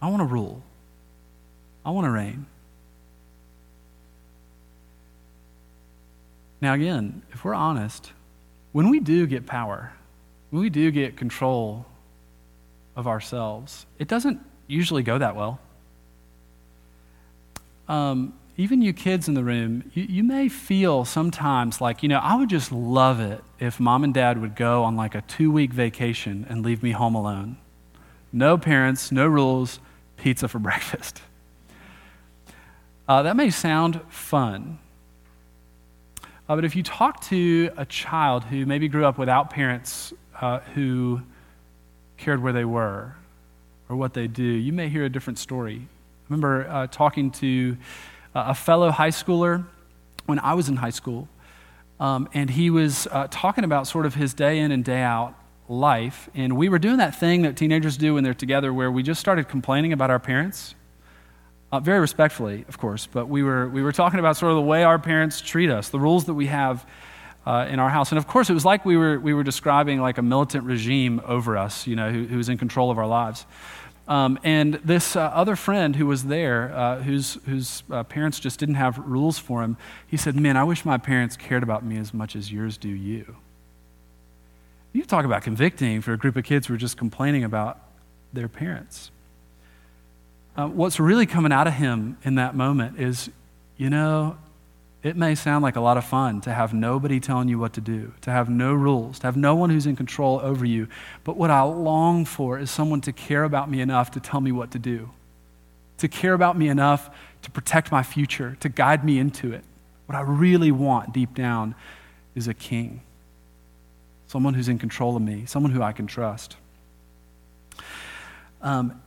I 0.00 0.06
want 0.08 0.20
to 0.20 0.24
rule. 0.24 0.62
I 1.84 1.90
want 1.90 2.04
to 2.04 2.12
reign. 2.12 2.46
Now, 6.60 6.74
again, 6.74 7.22
if 7.32 7.44
we're 7.44 7.54
honest, 7.54 8.12
when 8.70 8.88
we 8.88 9.00
do 9.00 9.26
get 9.26 9.46
power, 9.46 9.94
when 10.50 10.62
we 10.62 10.70
do 10.70 10.92
get 10.92 11.16
control 11.16 11.86
of 12.94 13.08
ourselves, 13.08 13.84
it 13.98 14.06
doesn't 14.06 14.38
usually 14.68 15.02
go 15.02 15.18
that 15.18 15.34
well. 15.34 15.58
Um, 17.88 18.34
even 18.56 18.82
you 18.82 18.92
kids 18.92 19.28
in 19.28 19.34
the 19.34 19.44
room, 19.44 19.90
you, 19.94 20.04
you 20.04 20.24
may 20.24 20.48
feel 20.48 21.04
sometimes 21.04 21.80
like, 21.80 22.02
you 22.02 22.08
know, 22.08 22.18
I 22.18 22.34
would 22.34 22.50
just 22.50 22.72
love 22.72 23.20
it 23.20 23.42
if 23.60 23.78
mom 23.78 24.04
and 24.04 24.12
dad 24.12 24.40
would 24.40 24.56
go 24.56 24.82
on 24.82 24.96
like 24.96 25.14
a 25.14 25.22
two 25.22 25.50
week 25.50 25.72
vacation 25.72 26.44
and 26.48 26.64
leave 26.64 26.82
me 26.82 26.90
home 26.90 27.14
alone. 27.14 27.56
No 28.32 28.58
parents, 28.58 29.10
no 29.12 29.26
rules, 29.26 29.78
pizza 30.16 30.48
for 30.48 30.58
breakfast. 30.58 31.22
Uh, 33.08 33.22
that 33.22 33.36
may 33.36 33.48
sound 33.48 34.00
fun. 34.08 34.78
Uh, 36.48 36.56
but 36.56 36.64
if 36.64 36.74
you 36.74 36.82
talk 36.82 37.20
to 37.22 37.70
a 37.76 37.86
child 37.86 38.44
who 38.44 38.66
maybe 38.66 38.88
grew 38.88 39.04
up 39.04 39.18
without 39.18 39.50
parents 39.50 40.12
uh, 40.40 40.58
who 40.74 41.22
cared 42.16 42.42
where 42.42 42.52
they 42.52 42.64
were 42.64 43.14
or 43.88 43.96
what 43.96 44.14
they 44.14 44.26
do, 44.26 44.42
you 44.42 44.72
may 44.72 44.88
hear 44.88 45.04
a 45.04 45.08
different 45.08 45.38
story. 45.38 45.86
Remember 46.28 46.68
uh, 46.68 46.86
talking 46.88 47.30
to 47.32 47.76
uh, 48.34 48.44
a 48.48 48.54
fellow 48.54 48.90
high 48.90 49.10
schooler 49.10 49.66
when 50.26 50.38
I 50.38 50.54
was 50.54 50.68
in 50.68 50.76
high 50.76 50.90
school, 50.90 51.28
um, 52.00 52.28
and 52.34 52.50
he 52.50 52.70
was 52.70 53.06
uh, 53.10 53.28
talking 53.30 53.64
about 53.64 53.86
sort 53.86 54.06
of 54.06 54.14
his 54.14 54.34
day 54.34 54.58
in 54.58 54.70
and 54.70 54.84
day 54.84 55.00
out 55.02 55.34
life. 55.68 56.28
And 56.34 56.56
we 56.56 56.68
were 56.68 56.78
doing 56.78 56.98
that 56.98 57.18
thing 57.18 57.42
that 57.42 57.56
teenagers 57.56 57.96
do 57.96 58.14
when 58.14 58.24
they're 58.24 58.34
together 58.34 58.72
where 58.72 58.90
we 58.90 59.02
just 59.02 59.20
started 59.20 59.48
complaining 59.48 59.92
about 59.92 60.10
our 60.10 60.18
parents 60.18 60.74
uh, 61.70 61.80
very 61.80 62.00
respectfully, 62.00 62.64
of 62.68 62.78
course, 62.78 63.06
but 63.06 63.26
we 63.28 63.42
were, 63.42 63.68
we 63.68 63.82
were 63.82 63.92
talking 63.92 64.18
about 64.18 64.36
sort 64.36 64.52
of 64.52 64.56
the 64.56 64.62
way 64.62 64.84
our 64.84 64.98
parents 64.98 65.40
treat 65.40 65.68
us, 65.68 65.90
the 65.90 66.00
rules 66.00 66.24
that 66.24 66.34
we 66.34 66.46
have 66.46 66.86
uh, 67.46 67.66
in 67.68 67.78
our 67.78 67.90
house. 67.90 68.10
And 68.10 68.18
of 68.18 68.26
course, 68.26 68.48
it 68.48 68.54
was 68.54 68.64
like 68.64 68.84
we 68.84 68.96
were, 68.96 69.18
we 69.18 69.34
were 69.34 69.42
describing 69.42 70.00
like 70.00 70.18
a 70.18 70.22
militant 70.22 70.64
regime 70.64 71.20
over 71.26 71.56
us, 71.58 71.86
you 71.86 71.96
know, 71.96 72.10
who, 72.10 72.24
who 72.24 72.36
was 72.38 72.48
in 72.48 72.56
control 72.56 72.90
of 72.90 72.98
our 72.98 73.06
lives. 73.06 73.44
Um, 74.08 74.38
and 74.42 74.74
this 74.84 75.14
uh, 75.14 75.20
other 75.20 75.54
friend 75.54 75.94
who 75.94 76.06
was 76.06 76.24
there, 76.24 76.74
uh, 76.74 77.02
whose, 77.02 77.34
whose 77.44 77.82
uh, 77.90 78.02
parents 78.04 78.40
just 78.40 78.58
didn't 78.58 78.76
have 78.76 78.98
rules 78.98 79.38
for 79.38 79.62
him, 79.62 79.76
he 80.06 80.16
said, 80.16 80.34
Man, 80.34 80.56
I 80.56 80.64
wish 80.64 80.84
my 80.84 80.98
parents 80.98 81.36
cared 81.36 81.62
about 81.62 81.84
me 81.84 81.98
as 81.98 82.14
much 82.14 82.34
as 82.34 82.50
yours 82.50 82.78
do 82.78 82.88
you. 82.88 83.36
You 84.94 85.04
talk 85.04 85.26
about 85.26 85.42
convicting 85.42 86.00
for 86.00 86.14
a 86.14 86.16
group 86.16 86.36
of 86.36 86.44
kids 86.44 86.66
who 86.66 86.74
are 86.74 86.78
just 86.78 86.96
complaining 86.96 87.44
about 87.44 87.78
their 88.32 88.48
parents 88.48 89.10
uh, 90.58 90.66
what's 90.66 90.98
really 90.98 91.24
coming 91.24 91.52
out 91.52 91.68
of 91.68 91.74
him 91.74 92.18
in 92.24 92.34
that 92.34 92.56
moment 92.56 92.98
is, 92.98 93.30
you 93.76 93.88
know, 93.88 94.36
it 95.08 95.16
may 95.16 95.34
sound 95.34 95.62
like 95.62 95.76
a 95.76 95.80
lot 95.80 95.96
of 95.96 96.04
fun 96.04 96.40
to 96.42 96.52
have 96.52 96.72
nobody 96.72 97.18
telling 97.18 97.48
you 97.48 97.58
what 97.58 97.72
to 97.72 97.80
do, 97.80 98.12
to 98.20 98.30
have 98.30 98.48
no 98.48 98.72
rules, 98.72 99.18
to 99.18 99.26
have 99.26 99.36
no 99.36 99.54
one 99.54 99.70
who's 99.70 99.86
in 99.86 99.96
control 99.96 100.38
over 100.40 100.64
you. 100.64 100.86
But 101.24 101.36
what 101.36 101.50
I 101.50 101.62
long 101.62 102.24
for 102.24 102.58
is 102.58 102.70
someone 102.70 103.00
to 103.02 103.12
care 103.12 103.44
about 103.44 103.70
me 103.70 103.80
enough 103.80 104.10
to 104.12 104.20
tell 104.20 104.40
me 104.40 104.52
what 104.52 104.70
to 104.72 104.78
do, 104.78 105.10
to 105.98 106.08
care 106.08 106.34
about 106.34 106.56
me 106.56 106.68
enough 106.68 107.10
to 107.42 107.50
protect 107.50 107.90
my 107.90 108.02
future, 108.02 108.56
to 108.60 108.68
guide 108.68 109.04
me 109.04 109.18
into 109.18 109.52
it. 109.52 109.64
What 110.06 110.16
I 110.16 110.20
really 110.20 110.70
want 110.72 111.12
deep 111.12 111.34
down 111.34 111.74
is 112.34 112.48
a 112.48 112.54
king, 112.54 113.02
someone 114.26 114.54
who's 114.54 114.68
in 114.68 114.78
control 114.78 115.16
of 115.16 115.22
me, 115.22 115.44
someone 115.46 115.72
who 115.72 115.82
I 115.82 115.92
can 115.92 116.06
trust. 116.06 116.56
Um, 118.62 119.00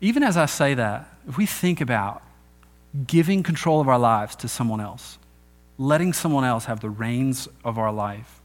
even 0.00 0.22
as 0.22 0.36
I 0.36 0.46
say 0.46 0.74
that, 0.74 1.08
if 1.28 1.36
we 1.36 1.46
think 1.46 1.80
about 1.80 2.22
giving 3.06 3.42
control 3.42 3.80
of 3.80 3.88
our 3.88 3.98
lives 3.98 4.36
to 4.36 4.48
someone 4.48 4.80
else, 4.80 5.18
letting 5.78 6.12
someone 6.12 6.44
else 6.44 6.66
have 6.66 6.80
the 6.80 6.90
reins 6.90 7.48
of 7.64 7.78
our 7.78 7.92
life, 7.92 8.40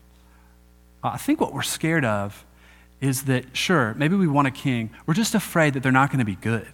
I 1.04 1.18
think 1.18 1.42
what 1.42 1.54
we're 1.54 1.62
scared 1.62 2.06
of 2.06 2.46
is 3.00 3.24
that, 3.24 3.58
sure, 3.58 3.96
maybe 3.96 4.16
we 4.16 4.28
want 4.28 4.48
a 4.48 4.52
king. 4.52 4.92
We're 5.06 5.16
just 5.16 5.34
afraid 5.34 5.74
that 5.74 5.84
they're 5.84 5.92
not 5.92 6.10
going 6.10 6.20
to 6.20 6.26
be 6.26 6.36
good. 6.36 6.68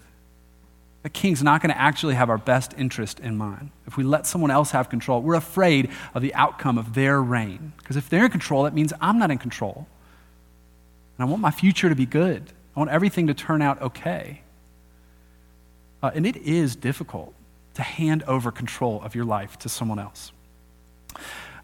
The 1.03 1.09
king's 1.09 1.41
not 1.41 1.61
going 1.61 1.73
to 1.73 1.79
actually 1.79 2.15
have 2.15 2.29
our 2.29 2.37
best 2.37 2.73
interest 2.77 3.21
in 3.21 3.37
mind. 3.37 3.71
If 3.85 3.95
we 3.95 4.03
let 4.03 4.25
someone 4.25 4.51
else 4.51 4.71
have 4.71 4.89
control, 4.89 5.21
we're 5.21 5.35
afraid 5.35 5.89
of 6.13 6.21
the 6.21 6.33
outcome 6.33 6.77
of 6.77 6.95
their 6.95 7.21
reign. 7.21 7.71
Because 7.77 7.95
if 7.95 8.09
they're 8.09 8.25
in 8.25 8.31
control, 8.31 8.63
that 8.63 8.73
means 8.73 8.91
I'm 8.99 9.17
not 9.17 9.31
in 9.31 9.37
control. 9.37 9.87
And 11.17 11.27
I 11.27 11.29
want 11.29 11.41
my 11.41 11.51
future 11.51 11.87
to 11.87 11.95
be 11.95 12.05
good, 12.05 12.51
I 12.75 12.79
want 12.79 12.91
everything 12.91 13.27
to 13.27 13.33
turn 13.33 13.61
out 13.61 13.81
okay. 13.81 14.41
Uh, 16.03 16.11
and 16.13 16.27
it 16.27 16.35
is 16.35 16.75
difficult 16.75 17.33
to 17.77 17.83
hand 17.83 18.23
over 18.23 18.51
control 18.51 19.01
of 19.03 19.13
your 19.13 19.23
life 19.23 19.57
to 19.59 19.69
someone 19.69 19.99
else. 19.99 20.31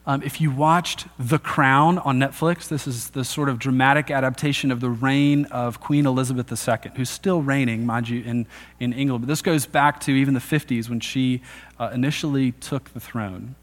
Um, 0.05 0.21
if 0.21 0.39
you 0.39 0.51
watched 0.51 1.07
The 1.17 1.39
Crown 1.39 1.97
on 1.97 2.19
Netflix, 2.19 2.67
this 2.67 2.85
is 2.85 3.09
the 3.11 3.23
sort 3.23 3.49
of 3.49 3.57
dramatic 3.57 4.11
adaptation 4.11 4.69
of 4.69 4.79
the 4.79 4.89
reign 4.89 5.45
of 5.45 5.79
Queen 5.79 6.05
Elizabeth 6.05 6.51
II, 6.51 6.91
who's 6.95 7.09
still 7.09 7.41
reigning, 7.41 7.85
mind 7.85 8.09
you, 8.09 8.21
in, 8.21 8.45
in 8.79 8.93
England. 8.93 9.23
But 9.23 9.27
this 9.27 9.41
goes 9.41 9.65
back 9.65 10.01
to 10.01 10.11
even 10.11 10.35
the 10.35 10.39
50s 10.39 10.87
when 10.87 10.99
she 10.99 11.41
uh, 11.79 11.89
initially 11.93 12.51
took 12.51 12.93
the 12.93 12.99
throne. 12.99 13.55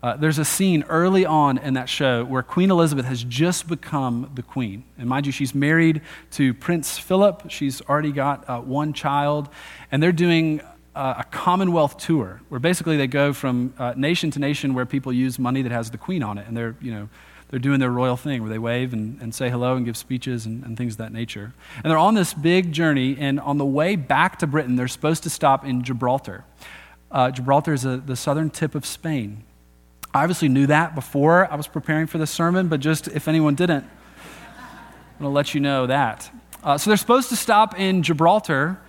Uh, 0.00 0.16
there's 0.16 0.38
a 0.38 0.44
scene 0.44 0.84
early 0.88 1.26
on 1.26 1.58
in 1.58 1.74
that 1.74 1.88
show 1.88 2.24
where 2.24 2.42
Queen 2.42 2.70
Elizabeth 2.70 3.06
has 3.06 3.24
just 3.24 3.66
become 3.66 4.30
the 4.34 4.42
queen. 4.42 4.84
And 4.96 5.08
mind 5.08 5.26
you, 5.26 5.32
she's 5.32 5.54
married 5.54 6.02
to 6.32 6.54
Prince 6.54 6.98
Philip. 6.98 7.50
She's 7.50 7.82
already 7.82 8.12
got 8.12 8.48
uh, 8.48 8.60
one 8.60 8.92
child. 8.92 9.48
And 9.90 10.02
they're 10.02 10.12
doing 10.12 10.60
uh, 10.94 11.14
a 11.18 11.24
Commonwealth 11.24 11.98
tour 11.98 12.40
where 12.48 12.60
basically 12.60 12.96
they 12.96 13.06
go 13.06 13.32
from 13.32 13.72
uh, 13.78 13.94
nation 13.96 14.30
to 14.32 14.38
nation 14.38 14.74
where 14.74 14.86
people 14.86 15.12
use 15.12 15.38
money 15.38 15.62
that 15.62 15.72
has 15.72 15.90
the 15.90 15.98
queen 15.98 16.22
on 16.22 16.38
it. 16.38 16.46
And 16.46 16.56
they're, 16.56 16.76
you 16.80 16.92
know, 16.92 17.08
they're 17.48 17.60
doing 17.60 17.80
their 17.80 17.90
royal 17.90 18.16
thing 18.16 18.42
where 18.42 18.50
they 18.50 18.58
wave 18.58 18.92
and, 18.92 19.20
and 19.20 19.34
say 19.34 19.50
hello 19.50 19.76
and 19.76 19.84
give 19.84 19.96
speeches 19.96 20.46
and, 20.46 20.64
and 20.64 20.76
things 20.76 20.94
of 20.94 20.98
that 20.98 21.12
nature. 21.12 21.52
And 21.82 21.90
they're 21.90 21.98
on 21.98 22.14
this 22.14 22.34
big 22.34 22.72
journey. 22.72 23.16
And 23.18 23.40
on 23.40 23.58
the 23.58 23.64
way 23.64 23.96
back 23.96 24.38
to 24.40 24.46
Britain, 24.46 24.76
they're 24.76 24.88
supposed 24.88 25.22
to 25.24 25.30
stop 25.30 25.64
in 25.64 25.82
Gibraltar. 25.82 26.44
Uh, 27.10 27.30
Gibraltar 27.30 27.72
is 27.72 27.84
a, 27.84 27.96
the 27.96 28.16
southern 28.16 28.50
tip 28.50 28.74
of 28.74 28.86
Spain. 28.86 29.44
I 30.12 30.22
obviously 30.22 30.48
knew 30.48 30.66
that 30.66 30.94
before 30.94 31.50
I 31.50 31.56
was 31.56 31.68
preparing 31.68 32.06
for 32.06 32.18
this 32.18 32.30
sermon, 32.30 32.68
but 32.68 32.80
just 32.80 33.06
if 33.08 33.28
anyone 33.28 33.54
didn't, 33.54 33.84
I'm 33.84 35.18
going 35.18 35.30
to 35.30 35.34
let 35.34 35.54
you 35.54 35.60
know 35.60 35.86
that. 35.86 36.30
Uh, 36.62 36.78
so 36.78 36.90
they're 36.90 36.96
supposed 36.96 37.28
to 37.28 37.36
stop 37.36 37.78
in 37.78 38.02
Gibraltar, 38.02 38.80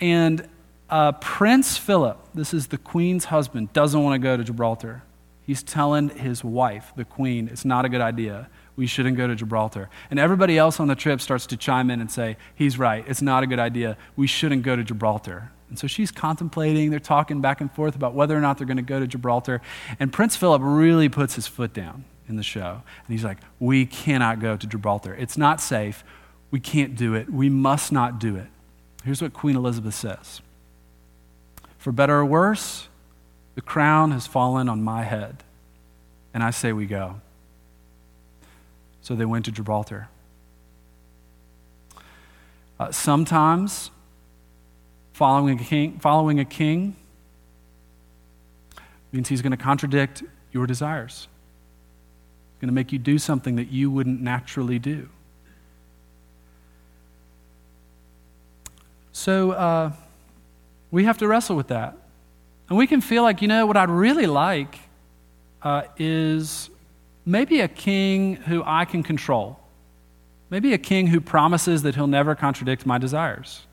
and 0.00 0.48
uh, 0.90 1.12
Prince 1.12 1.76
Philip, 1.76 2.18
this 2.34 2.54
is 2.54 2.68
the 2.68 2.78
queen's 2.78 3.26
husband, 3.26 3.72
doesn't 3.72 4.02
want 4.02 4.14
to 4.14 4.18
go 4.18 4.36
to 4.36 4.44
Gibraltar. 4.44 5.02
He's 5.44 5.62
telling 5.62 6.10
his 6.10 6.44
wife, 6.44 6.92
the 6.96 7.04
queen, 7.04 7.48
it's 7.48 7.64
not 7.64 7.84
a 7.84 7.88
good 7.88 8.00
idea. 8.00 8.48
We 8.76 8.86
shouldn't 8.86 9.16
go 9.16 9.26
to 9.26 9.34
Gibraltar. 9.34 9.88
And 10.10 10.18
everybody 10.18 10.56
else 10.56 10.78
on 10.78 10.88
the 10.88 10.94
trip 10.94 11.20
starts 11.20 11.46
to 11.46 11.56
chime 11.56 11.90
in 11.90 12.00
and 12.00 12.10
say, 12.10 12.36
he's 12.54 12.78
right. 12.78 13.04
It's 13.08 13.22
not 13.22 13.42
a 13.42 13.46
good 13.46 13.58
idea. 13.58 13.96
We 14.14 14.26
shouldn't 14.26 14.62
go 14.62 14.76
to 14.76 14.84
Gibraltar. 14.84 15.50
And 15.68 15.78
so 15.78 15.86
she's 15.86 16.10
contemplating, 16.10 16.90
they're 16.90 17.00
talking 17.00 17.40
back 17.40 17.60
and 17.60 17.72
forth 17.72 17.94
about 17.94 18.14
whether 18.14 18.36
or 18.36 18.40
not 18.40 18.58
they're 18.58 18.66
going 18.66 18.76
to 18.78 18.82
go 18.82 19.00
to 19.00 19.06
Gibraltar. 19.06 19.60
And 19.98 20.12
Prince 20.12 20.36
Philip 20.36 20.62
really 20.64 21.08
puts 21.08 21.34
his 21.34 21.46
foot 21.46 21.72
down 21.72 22.04
in 22.28 22.36
the 22.36 22.42
show. 22.42 22.82
And 23.06 23.12
he's 23.12 23.24
like, 23.24 23.38
We 23.58 23.84
cannot 23.84 24.40
go 24.40 24.56
to 24.56 24.66
Gibraltar. 24.66 25.14
It's 25.14 25.36
not 25.36 25.60
safe. 25.60 26.04
We 26.50 26.60
can't 26.60 26.94
do 26.94 27.14
it. 27.14 27.30
We 27.30 27.50
must 27.50 27.92
not 27.92 28.18
do 28.18 28.36
it. 28.36 28.48
Here's 29.04 29.20
what 29.20 29.32
Queen 29.32 29.56
Elizabeth 29.56 29.94
says 29.94 30.40
For 31.78 31.92
better 31.92 32.16
or 32.16 32.26
worse, 32.26 32.88
the 33.54 33.62
crown 33.62 34.10
has 34.10 34.26
fallen 34.26 34.68
on 34.68 34.82
my 34.82 35.04
head. 35.04 35.42
And 36.34 36.42
I 36.42 36.50
say 36.50 36.72
we 36.72 36.86
go. 36.86 37.20
So 39.00 39.14
they 39.14 39.24
went 39.24 39.46
to 39.46 39.52
Gibraltar. 39.52 40.08
Uh, 42.78 42.92
sometimes 42.92 43.90
Following 45.18 45.58
a 45.58 45.64
king, 45.64 45.98
following 45.98 46.38
a 46.38 46.44
king 46.44 46.94
means 49.10 49.28
he's 49.28 49.42
going 49.42 49.50
to 49.50 49.56
contradict 49.56 50.22
your 50.52 50.64
desires. 50.64 51.26
He's 52.52 52.60
going 52.60 52.68
to 52.68 52.72
make 52.72 52.92
you 52.92 53.00
do 53.00 53.18
something 53.18 53.56
that 53.56 53.66
you 53.66 53.90
wouldn't 53.90 54.20
naturally 54.20 54.78
do. 54.78 55.08
So 59.10 59.50
uh, 59.50 59.90
we 60.90 61.04
have 61.04 61.18
to 61.18 61.28
wrestle 61.28 61.56
with 61.56 61.68
that. 61.68 61.96
And 62.68 62.76
we 62.76 62.86
can 62.86 63.00
feel 63.00 63.22
like, 63.22 63.40
you 63.42 63.48
know, 63.48 63.66
what 63.66 63.76
I'd 63.76 63.90
really 63.90 64.26
like 64.26 64.78
uh, 65.62 65.82
is 65.96 66.70
maybe 67.24 67.60
a 67.60 67.68
king 67.68 68.36
who 68.36 68.62
I 68.64 68.84
can 68.84 69.02
control. 69.02 69.58
Maybe 70.50 70.72
a 70.72 70.78
king 70.78 71.08
who 71.08 71.20
promises 71.20 71.82
that 71.82 71.94
he'll 71.94 72.06
never 72.06 72.34
contradict 72.34 72.86
my 72.86 72.98
desires. 72.98 73.66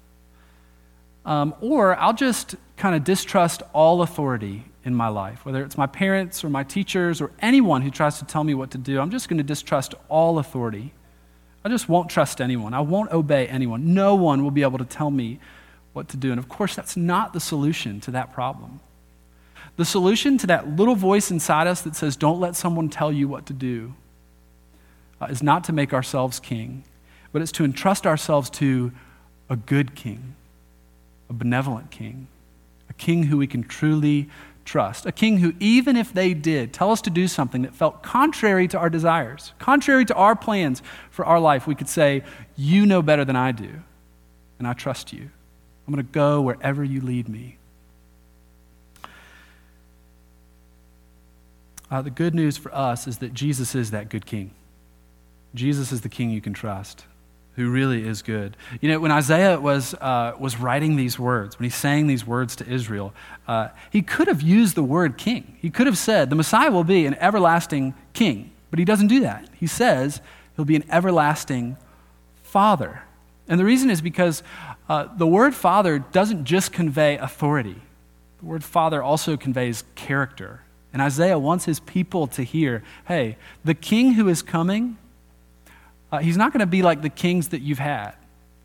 Um, 1.25 1.55
or 1.61 1.95
I'll 1.97 2.13
just 2.13 2.55
kind 2.77 2.95
of 2.95 3.03
distrust 3.03 3.63
all 3.73 4.01
authority 4.01 4.65
in 4.83 4.93
my 4.93 5.07
life, 5.07 5.45
whether 5.45 5.63
it's 5.63 5.77
my 5.77 5.87
parents 5.87 6.43
or 6.43 6.49
my 6.49 6.63
teachers 6.63 7.19
or 7.21 7.31
anyone 7.41 7.81
who 7.81 7.89
tries 7.89 8.19
to 8.19 8.25
tell 8.25 8.43
me 8.43 8.53
what 8.53 8.71
to 8.71 8.77
do. 8.77 8.99
I'm 8.99 9.09
just 9.09 9.27
going 9.27 9.37
to 9.37 9.43
distrust 9.43 9.95
all 10.09 10.37
authority. 10.37 10.93
I 11.63 11.69
just 11.69 11.89
won't 11.89 12.09
trust 12.09 12.39
anyone. 12.39 12.75
I 12.75 12.81
won't 12.81 13.11
obey 13.11 13.47
anyone. 13.47 13.95
No 13.95 14.15
one 14.15 14.43
will 14.43 14.51
be 14.51 14.61
able 14.61 14.77
to 14.77 14.85
tell 14.85 15.09
me 15.09 15.39
what 15.95 16.09
to 16.09 16.17
do. 16.17 16.31
And 16.31 16.39
of 16.39 16.49
course, 16.49 16.75
that's 16.75 16.97
not 16.97 17.33
the 17.33 17.39
solution 17.39 18.01
to 18.01 18.11
that 18.11 18.33
problem. 18.33 18.81
The 19.77 19.85
solution 19.85 20.37
to 20.39 20.47
that 20.47 20.75
little 20.75 20.95
voice 20.95 21.31
inside 21.31 21.67
us 21.67 21.81
that 21.81 21.95
says, 21.95 22.15
don't 22.15 22.39
let 22.39 22.55
someone 22.55 22.89
tell 22.89 23.11
you 23.11 23.27
what 23.27 23.45
to 23.47 23.53
do, 23.53 23.93
uh, 25.21 25.25
is 25.25 25.41
not 25.41 25.63
to 25.65 25.73
make 25.73 25.93
ourselves 25.93 26.39
king, 26.39 26.83
but 27.31 27.41
it's 27.41 27.51
to 27.53 27.63
entrust 27.63 28.05
ourselves 28.05 28.49
to 28.51 28.91
a 29.49 29.55
good 29.55 29.95
king, 29.95 30.35
a 31.29 31.33
benevolent 31.33 31.91
king, 31.91 32.27
a 32.89 32.93
king 32.93 33.23
who 33.23 33.37
we 33.37 33.47
can 33.47 33.63
truly 33.63 34.29
trust, 34.65 35.05
a 35.05 35.11
king 35.11 35.37
who, 35.37 35.53
even 35.59 35.95
if 35.95 36.13
they 36.13 36.33
did 36.33 36.73
tell 36.73 36.91
us 36.91 37.01
to 37.01 37.09
do 37.09 37.27
something 37.27 37.61
that 37.61 37.73
felt 37.73 38.01
contrary 38.01 38.67
to 38.67 38.77
our 38.77 38.89
desires, 38.89 39.53
contrary 39.59 40.03
to 40.05 40.13
our 40.15 40.35
plans 40.35 40.81
for 41.11 41.25
our 41.25 41.39
life, 41.39 41.67
we 41.67 41.75
could 41.75 41.89
say, 41.89 42.23
You 42.55 42.85
know 42.85 43.01
better 43.01 43.23
than 43.23 43.35
I 43.35 43.51
do, 43.51 43.81
and 44.57 44.67
I 44.67 44.73
trust 44.73 45.13
you. 45.13 45.29
I'm 45.87 45.93
going 45.93 46.05
to 46.05 46.11
go 46.11 46.41
wherever 46.41 46.83
you 46.83 47.01
lead 47.01 47.29
me. 47.29 47.57
Uh, 51.91 52.01
the 52.01 52.09
good 52.09 52.33
news 52.33 52.57
for 52.57 52.73
us 52.73 53.07
is 53.07 53.19
that 53.19 53.33
Jesus 53.33 53.75
is 53.75 53.91
that 53.91 54.09
good 54.09 54.25
king. 54.25 54.51
Jesus 55.53 55.91
is 55.91 56.01
the 56.01 56.09
king 56.09 56.31
you 56.31 56.41
can 56.41 56.53
trust, 56.53 57.05
who 57.55 57.69
really 57.69 58.05
is 58.05 58.21
good. 58.21 58.57
You 58.81 58.89
know, 58.89 58.99
when 58.99 59.11
Isaiah 59.11 59.59
was, 59.59 59.93
uh, 59.93 60.33
was 60.39 60.59
writing 60.59 60.95
these 60.95 61.19
words, 61.19 61.57
when 61.59 61.63
he 61.63 61.69
sang 61.69 62.07
these 62.07 62.25
words 62.25 62.55
to 62.57 62.67
Israel, 62.67 63.13
uh, 63.47 63.69
he 63.91 64.01
could 64.01 64.27
have 64.27 64.41
used 64.41 64.75
the 64.75 64.83
word 64.83 65.17
king. 65.17 65.57
He 65.61 65.69
could 65.69 65.85
have 65.85 65.97
said, 65.97 66.29
The 66.29 66.35
Messiah 66.35 66.71
will 66.71 66.83
be 66.83 67.05
an 67.05 67.13
everlasting 67.15 67.93
king. 68.13 68.51
But 68.71 68.79
he 68.79 68.85
doesn't 68.85 69.07
do 69.07 69.21
that. 69.21 69.47
He 69.53 69.67
says, 69.67 70.19
He'll 70.55 70.65
be 70.65 70.75
an 70.75 70.85
everlasting 70.89 71.77
father. 72.43 73.03
And 73.47 73.59
the 73.59 73.65
reason 73.65 73.89
is 73.89 74.01
because 74.01 74.41
uh, 74.87 75.07
the 75.15 75.27
word 75.27 75.55
father 75.55 75.99
doesn't 75.99 76.45
just 76.45 76.71
convey 76.71 77.17
authority, 77.17 77.81
the 78.39 78.45
word 78.45 78.63
father 78.63 79.01
also 79.01 79.37
conveys 79.37 79.83
character. 79.95 80.61
And 80.93 81.01
Isaiah 81.01 81.37
wants 81.37 81.65
his 81.65 81.81
people 81.81 82.27
to 82.27 82.43
hear 82.43 82.83
hey, 83.07 83.37
the 83.63 83.73
king 83.73 84.13
who 84.13 84.29
is 84.29 84.41
coming, 84.41 84.97
uh, 86.11 86.19
he's 86.19 86.37
not 86.37 86.53
going 86.53 86.61
to 86.61 86.65
be 86.65 86.81
like 86.81 87.01
the 87.01 87.09
kings 87.09 87.49
that 87.49 87.61
you've 87.61 87.79
had, 87.79 88.13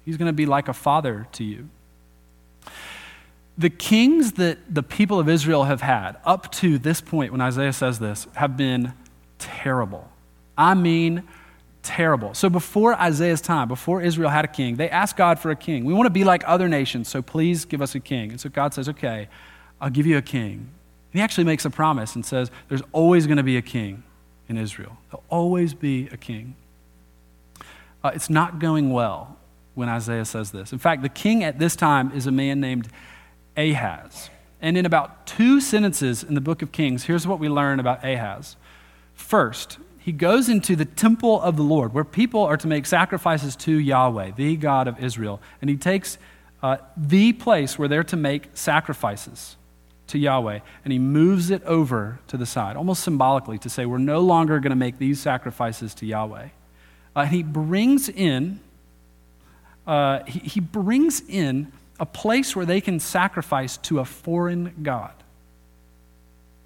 he's 0.05 0.17
going 0.17 0.29
to 0.29 0.33
be 0.33 0.47
like 0.47 0.69
a 0.69 0.73
father 0.73 1.27
to 1.33 1.45
you. 1.45 1.69
The 3.59 3.71
kings 3.71 4.33
that 4.33 4.59
the 4.73 4.83
people 4.83 5.19
of 5.19 5.29
Israel 5.29 5.65
have 5.65 5.83
had 5.83 6.17
up 6.25 6.53
to 6.53 6.79
this 6.79 7.01
point, 7.01 7.33
when 7.33 7.41
Isaiah 7.41 7.73
says 7.73 7.99
this, 7.99 8.27
have 8.35 8.57
been 8.57 8.93
terrible. 9.39 10.09
I 10.57 10.75
mean, 10.75 11.25
terrible. 11.83 12.35
So 12.35 12.49
before 12.49 12.95
Isaiah's 12.95 13.41
time, 13.41 13.69
before 13.69 14.03
Israel 14.03 14.31
had 14.31 14.45
a 14.45 14.49
king, 14.49 14.77
they 14.77 14.91
asked 14.91 15.17
God 15.17 15.39
for 15.39 15.51
a 15.51 15.57
king. 15.57 15.85
We 15.85 15.95
want 15.95 16.07
to 16.07 16.11
be 16.11 16.25
like 16.25 16.43
other 16.47 16.69
nations, 16.69 17.09
so 17.09 17.23
please 17.23 17.65
give 17.65 17.81
us 17.81 17.95
a 17.95 18.01
king. 18.01 18.31
And 18.31 18.41
so 18.41 18.49
God 18.49 18.75
says, 18.75 18.89
okay, 18.89 19.29
I'll 19.81 19.91
give 19.91 20.07
you 20.07 20.19
a 20.19 20.23
king. 20.23 20.69
He 21.13 21.21
actually 21.21 21.45
makes 21.45 21.65
a 21.65 21.71
promise 21.71 22.15
and 22.15 22.25
says, 22.25 22.51
There's 22.69 22.83
always 22.93 23.27
going 23.27 23.39
to 23.39 23.43
be 23.43 23.57
a 23.57 23.63
king 23.63 24.03
in 24.49 24.57
Israel. 24.57 24.97
There'll 25.11 25.25
always 25.29 25.75
be 25.75 26.09
a 26.09 26.17
king. 26.17 26.55
Uh, 28.03 28.13
it's 28.15 28.31
not 28.31 28.59
going 28.59 28.91
well 28.93 29.37
when 29.75 29.89
Isaiah 29.89 30.25
says 30.25 30.53
this. 30.53 30.73
In 30.73 30.79
fact, 30.79 31.03
the 31.03 31.09
king 31.09 31.45
at 31.45 31.59
this 31.59 31.77
time 31.77 32.13
is 32.13 32.27
a 32.27 32.33
man 32.33 32.61
named 32.61 32.89
Ahaz. 33.57 34.31
And 34.63 34.77
in 34.77 34.87
about 34.87 35.27
two 35.27 35.61
sentences 35.61 36.23
in 36.23 36.35
the 36.35 36.41
book 36.41 36.63
of 36.63 36.71
Kings, 36.73 37.05
here's 37.05 37.27
what 37.27 37.39
we 37.39 37.49
learn 37.49 37.81
about 37.81 38.05
Ahaz. 38.05 38.57
First, 39.15 39.79
he 40.01 40.13
goes 40.13 40.49
into 40.49 40.75
the 40.77 40.87
temple 40.87 41.41
of 41.43 41.57
the 41.57 41.63
Lord, 41.63 41.93
where 41.93 42.05
people 42.05 42.43
are 42.43 42.57
to 42.57 42.67
make 42.67 42.87
sacrifices 42.87 43.55
to 43.57 43.73
Yahweh, 43.73 44.33
the 44.35 44.57
God 44.57 44.89
of 44.89 44.99
Israel. 44.99 45.41
And 45.61 45.69
he 45.69 45.77
takes 45.77 46.17
uh, 46.63 46.79
the 46.97 47.35
place 47.35 47.79
where 47.79 47.87
they're 47.87 48.03
to 48.05 48.17
make 48.17 48.49
sacrifices 48.55 49.57
to 50.09 50.19
Yahweh, 50.19 50.61
and 50.85 50.93
he 50.93 50.99
moves 50.99 51.51
it 51.51 51.63
over 51.65 52.19
to 52.29 52.39
the 52.39 52.47
side, 52.47 52.77
almost 52.77 53.05
symbolically, 53.05 53.59
to 53.59 53.69
say, 53.69 53.85
We're 53.85 53.99
no 53.99 54.21
longer 54.21 54.59
going 54.59 54.71
to 54.71 54.77
make 54.77 54.99
these 54.99 55.21
sacrifices 55.21 55.95
to 55.97 56.07
Yahweh. 56.07 56.49
Uh, 57.15 57.25
he 57.27 57.43
brings 57.43 58.09
in, 58.09 58.59
uh, 59.87 60.25
he, 60.25 60.39
he 60.41 60.61
brings 60.61 61.23
in 61.29 61.73
a 62.01 62.07
place 62.07 62.57
where 62.57 62.67
they 62.67 62.81
can 62.81 62.99
sacrifice 63.01 63.77
to 63.77 63.99
a 63.99 64.07
foreign 64.07 64.75
God. 64.83 65.13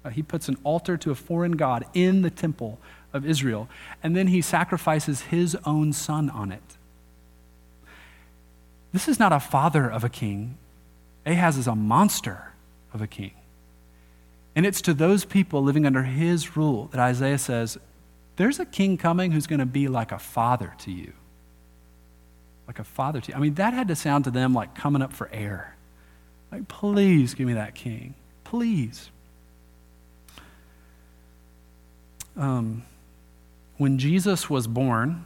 Uh, 0.05 0.09
he 0.09 0.23
puts 0.23 0.47
an 0.47 0.57
altar 0.63 0.95
to 0.97 1.11
a 1.11 1.15
foreign 1.15 1.53
God 1.53 1.85
in 1.93 2.21
the 2.21 2.29
temple 2.29 2.79
of 3.15 3.25
Israel, 3.25 3.69
and 4.03 4.15
then 4.15 4.27
he 4.27 4.41
sacrifices 4.41 5.21
his 5.21 5.57
own 5.65 5.93
son 5.93 6.29
on 6.29 6.51
it. 6.51 6.77
This 8.91 9.07
is 9.07 9.19
not 9.19 9.31
a 9.31 9.39
father 9.39 9.89
of 9.89 10.03
a 10.03 10.09
king. 10.09 10.57
Ahaz 11.25 11.57
is 11.57 11.65
a 11.65 11.75
monster 11.75 12.51
of 12.93 13.01
a 13.01 13.07
king. 13.07 13.31
And 14.55 14.65
it's 14.65 14.81
to 14.81 14.93
those 14.93 15.25
people 15.25 15.63
living 15.63 15.85
under 15.85 16.03
his 16.03 16.55
rule 16.55 16.87
that 16.91 16.99
Isaiah 16.99 17.37
says, 17.37 17.77
There's 18.35 18.59
a 18.59 18.65
king 18.65 18.97
coming 18.97 19.31
who's 19.31 19.47
going 19.47 19.59
to 19.59 19.65
be 19.65 19.87
like 19.87 20.11
a 20.11 20.19
father 20.19 20.73
to 20.79 20.91
you. 20.91 21.13
Like 22.67 22.79
a 22.79 22.83
father 22.83 23.21
to 23.21 23.31
you. 23.31 23.37
I 23.37 23.39
mean, 23.39 23.55
that 23.55 23.73
had 23.73 23.87
to 23.89 23.95
sound 23.95 24.25
to 24.25 24.31
them 24.31 24.53
like 24.53 24.75
coming 24.75 25.01
up 25.01 25.13
for 25.13 25.29
air. 25.31 25.75
Like, 26.51 26.67
please 26.67 27.33
give 27.33 27.47
me 27.47 27.53
that 27.53 27.75
king. 27.75 28.15
Please. 28.43 29.09
Um, 32.37 32.83
when 33.77 33.97
Jesus 33.97 34.49
was 34.49 34.67
born, 34.67 35.25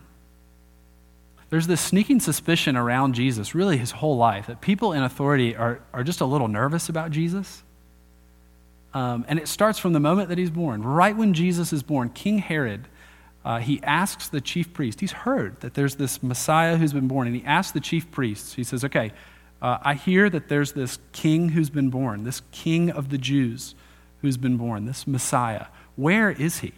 there's 1.49 1.67
this 1.67 1.81
sneaking 1.81 2.19
suspicion 2.19 2.75
around 2.75 3.13
Jesus, 3.13 3.55
really 3.55 3.77
his 3.77 3.91
whole 3.91 4.17
life, 4.17 4.47
that 4.47 4.61
people 4.61 4.93
in 4.93 5.03
authority 5.03 5.55
are, 5.55 5.81
are 5.93 6.03
just 6.03 6.21
a 6.21 6.25
little 6.25 6.47
nervous 6.47 6.89
about 6.89 7.11
Jesus. 7.11 7.63
Um, 8.93 9.25
and 9.27 9.39
it 9.39 9.47
starts 9.47 9.79
from 9.79 9.93
the 9.93 9.99
moment 9.99 10.29
that 10.29 10.37
he's 10.37 10.49
born. 10.49 10.83
Right 10.83 11.15
when 11.15 11.33
Jesus 11.33 11.73
is 11.73 11.83
born, 11.83 12.09
King 12.09 12.39
Herod, 12.39 12.87
uh, 13.45 13.59
he 13.59 13.81
asks 13.83 14.29
the 14.29 14.41
chief 14.41 14.73
priest, 14.73 14.99
he's 14.99 15.11
heard 15.11 15.59
that 15.61 15.73
there's 15.73 15.95
this 15.95 16.21
Messiah 16.21 16.77
who's 16.77 16.93
been 16.93 17.07
born, 17.07 17.27
and 17.27 17.35
he 17.35 17.43
asks 17.45 17.71
the 17.71 17.79
chief 17.79 18.09
priests, 18.11 18.53
he 18.53 18.63
says, 18.63 18.83
Okay, 18.83 19.11
uh, 19.61 19.77
I 19.81 19.93
hear 19.95 20.29
that 20.29 20.49
there's 20.49 20.73
this 20.73 20.99
king 21.11 21.49
who's 21.49 21.69
been 21.69 21.89
born, 21.89 22.23
this 22.23 22.41
king 22.51 22.89
of 22.91 23.09
the 23.09 23.17
Jews 23.17 23.75
who's 24.21 24.37
been 24.37 24.57
born, 24.57 24.85
this 24.85 25.07
Messiah. 25.07 25.67
Where 25.95 26.29
is 26.29 26.59
he? 26.59 26.73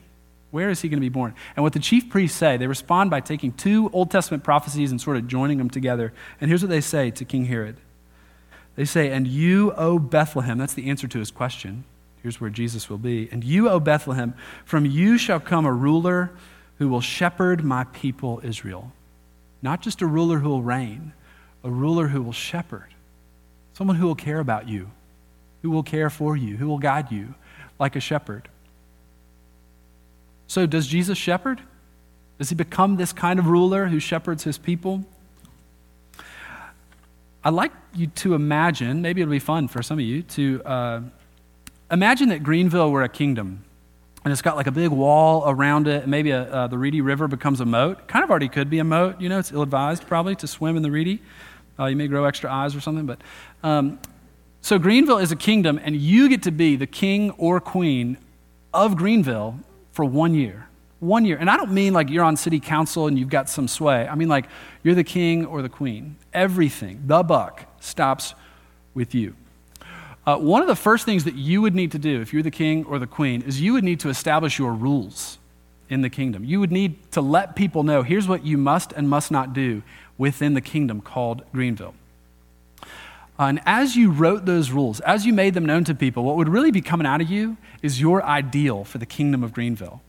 Where 0.51 0.69
is 0.69 0.81
he 0.81 0.89
going 0.89 0.97
to 0.97 1.01
be 1.01 1.09
born? 1.09 1.33
And 1.55 1.63
what 1.63 1.73
the 1.73 1.79
chief 1.79 2.09
priests 2.09 2.37
say, 2.37 2.57
they 2.57 2.67
respond 2.67 3.09
by 3.09 3.21
taking 3.21 3.53
two 3.53 3.89
Old 3.93 4.11
Testament 4.11 4.43
prophecies 4.43 4.91
and 4.91 4.99
sort 4.99 5.17
of 5.17 5.27
joining 5.27 5.57
them 5.57 5.69
together. 5.69 6.13
And 6.39 6.49
here's 6.49 6.61
what 6.61 6.69
they 6.69 6.81
say 6.81 7.09
to 7.11 7.25
King 7.25 7.45
Herod 7.45 7.77
They 8.75 8.85
say, 8.85 9.11
And 9.11 9.25
you, 9.27 9.71
O 9.73 9.97
Bethlehem, 9.97 10.57
that's 10.57 10.73
the 10.73 10.89
answer 10.89 11.07
to 11.07 11.19
his 11.19 11.31
question. 11.31 11.85
Here's 12.21 12.39
where 12.39 12.49
Jesus 12.49 12.89
will 12.89 12.97
be. 12.97 13.29
And 13.31 13.43
you, 13.43 13.69
O 13.69 13.79
Bethlehem, 13.79 14.35
from 14.65 14.85
you 14.85 15.17
shall 15.17 15.39
come 15.39 15.65
a 15.65 15.73
ruler 15.73 16.31
who 16.77 16.89
will 16.89 17.01
shepherd 17.01 17.63
my 17.63 17.85
people 17.85 18.41
Israel. 18.43 18.91
Not 19.61 19.81
just 19.81 20.01
a 20.01 20.07
ruler 20.07 20.39
who 20.39 20.49
will 20.49 20.63
reign, 20.63 21.13
a 21.63 21.69
ruler 21.69 22.07
who 22.07 22.21
will 22.21 22.33
shepherd. 22.33 22.93
Someone 23.73 23.95
who 23.95 24.05
will 24.05 24.15
care 24.15 24.39
about 24.39 24.67
you, 24.67 24.91
who 25.61 25.71
will 25.71 25.83
care 25.83 26.09
for 26.09 26.35
you, 26.35 26.57
who 26.57 26.67
will 26.67 26.79
guide 26.79 27.11
you 27.11 27.35
like 27.79 27.95
a 27.95 27.99
shepherd. 27.99 28.49
So, 30.51 30.65
does 30.65 30.85
Jesus 30.85 31.17
shepherd? 31.17 31.61
Does 32.37 32.49
he 32.49 32.55
become 32.55 32.97
this 32.97 33.13
kind 33.13 33.39
of 33.39 33.47
ruler 33.47 33.85
who 33.85 34.01
shepherds 34.01 34.43
his 34.43 34.57
people? 34.57 35.05
I'd 37.41 37.53
like 37.53 37.71
you 37.95 38.07
to 38.07 38.33
imagine, 38.33 39.01
maybe 39.01 39.21
it'll 39.21 39.31
be 39.31 39.39
fun 39.39 39.69
for 39.69 39.81
some 39.81 39.97
of 39.97 40.03
you, 40.03 40.23
to 40.23 40.61
uh, 40.65 41.01
imagine 41.89 42.27
that 42.29 42.43
Greenville 42.43 42.91
were 42.91 43.01
a 43.01 43.07
kingdom. 43.07 43.63
And 44.25 44.33
it's 44.33 44.41
got 44.41 44.57
like 44.57 44.67
a 44.67 44.73
big 44.73 44.89
wall 44.89 45.49
around 45.49 45.87
it, 45.87 46.05
maybe 46.05 46.31
a, 46.31 46.41
uh, 46.41 46.67
the 46.67 46.77
Reedy 46.77 46.99
River 46.99 47.29
becomes 47.29 47.61
a 47.61 47.65
moat. 47.65 48.09
Kind 48.09 48.25
of 48.25 48.29
already 48.29 48.49
could 48.49 48.69
be 48.69 48.79
a 48.79 48.83
moat. 48.83 49.21
You 49.21 49.29
know, 49.29 49.39
it's 49.39 49.53
ill 49.53 49.61
advised 49.61 50.05
probably 50.05 50.35
to 50.35 50.47
swim 50.47 50.75
in 50.75 50.83
the 50.83 50.91
Reedy. 50.91 51.21
Uh, 51.79 51.85
you 51.85 51.95
may 51.95 52.09
grow 52.09 52.25
extra 52.25 52.51
eyes 52.51 52.75
or 52.75 52.81
something. 52.81 53.05
But 53.05 53.21
um, 53.63 53.99
so 54.59 54.77
Greenville 54.77 55.19
is 55.19 55.31
a 55.31 55.37
kingdom, 55.37 55.79
and 55.81 55.95
you 55.95 56.27
get 56.27 56.43
to 56.43 56.51
be 56.51 56.75
the 56.75 56.87
king 56.87 57.31
or 57.37 57.61
queen 57.61 58.17
of 58.73 58.97
Greenville 58.97 59.57
for 59.91 60.05
one 60.05 60.33
year. 60.33 60.67
One 60.99 61.25
year. 61.25 61.37
And 61.37 61.49
I 61.49 61.57
don't 61.57 61.71
mean 61.71 61.93
like 61.93 62.09
you're 62.09 62.23
on 62.23 62.37
city 62.37 62.59
council 62.59 63.07
and 63.07 63.17
you've 63.17 63.29
got 63.29 63.49
some 63.49 63.67
sway. 63.67 64.07
I 64.07 64.15
mean 64.15 64.29
like 64.29 64.45
you're 64.83 64.95
the 64.95 65.03
king 65.03 65.45
or 65.45 65.61
the 65.61 65.69
queen. 65.69 66.15
Everything, 66.33 67.03
the 67.05 67.23
buck, 67.23 67.65
stops 67.79 68.35
with 68.93 69.15
you. 69.15 69.35
Uh, 70.25 70.37
one 70.37 70.61
of 70.61 70.67
the 70.67 70.75
first 70.75 71.05
things 71.05 71.23
that 71.23 71.33
you 71.33 71.61
would 71.61 71.73
need 71.73 71.91
to 71.93 71.99
do 71.99 72.21
if 72.21 72.31
you're 72.31 72.43
the 72.43 72.51
king 72.51 72.85
or 72.85 72.99
the 72.99 73.07
queen 73.07 73.41
is 73.41 73.59
you 73.59 73.73
would 73.73 73.83
need 73.83 73.99
to 73.99 74.09
establish 74.09 74.59
your 74.59 74.73
rules 74.73 75.39
in 75.89 76.01
the 76.01 76.09
kingdom. 76.09 76.43
You 76.43 76.59
would 76.59 76.71
need 76.71 77.11
to 77.11 77.21
let 77.21 77.55
people 77.55 77.83
know 77.83 78.03
here's 78.03 78.27
what 78.27 78.45
you 78.45 78.57
must 78.57 78.93
and 78.93 79.09
must 79.09 79.31
not 79.31 79.53
do 79.53 79.81
within 80.17 80.53
the 80.53 80.61
kingdom 80.61 81.01
called 81.01 81.43
Greenville. 81.51 81.95
And 83.47 83.59
as 83.65 83.95
you 83.95 84.11
wrote 84.11 84.45
those 84.45 84.71
rules, 84.71 84.99
as 85.01 85.25
you 85.25 85.33
made 85.33 85.53
them 85.53 85.65
known 85.65 85.83
to 85.85 85.95
people, 85.95 86.23
what 86.23 86.35
would 86.37 86.49
really 86.49 86.71
be 86.71 86.81
coming 86.81 87.07
out 87.07 87.21
of 87.21 87.29
you 87.29 87.57
is 87.81 87.99
your 87.99 88.23
ideal 88.23 88.83
for 88.83 88.97
the 88.97 89.05
kingdom 89.05 89.43
of 89.43 89.53
Greenville. 89.53 90.01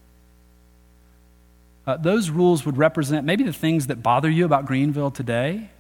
Uh, 1.87 1.97
those 1.97 2.31
rules 2.31 2.64
would 2.64 2.77
represent 2.77 3.25
maybe 3.25 3.42
the 3.42 3.53
things 3.53 3.88
that 3.88 4.03
bother 4.03 4.31
you 4.31 4.45
about 4.45 4.66
Greenville 4.66 5.11
today, 5.11 5.71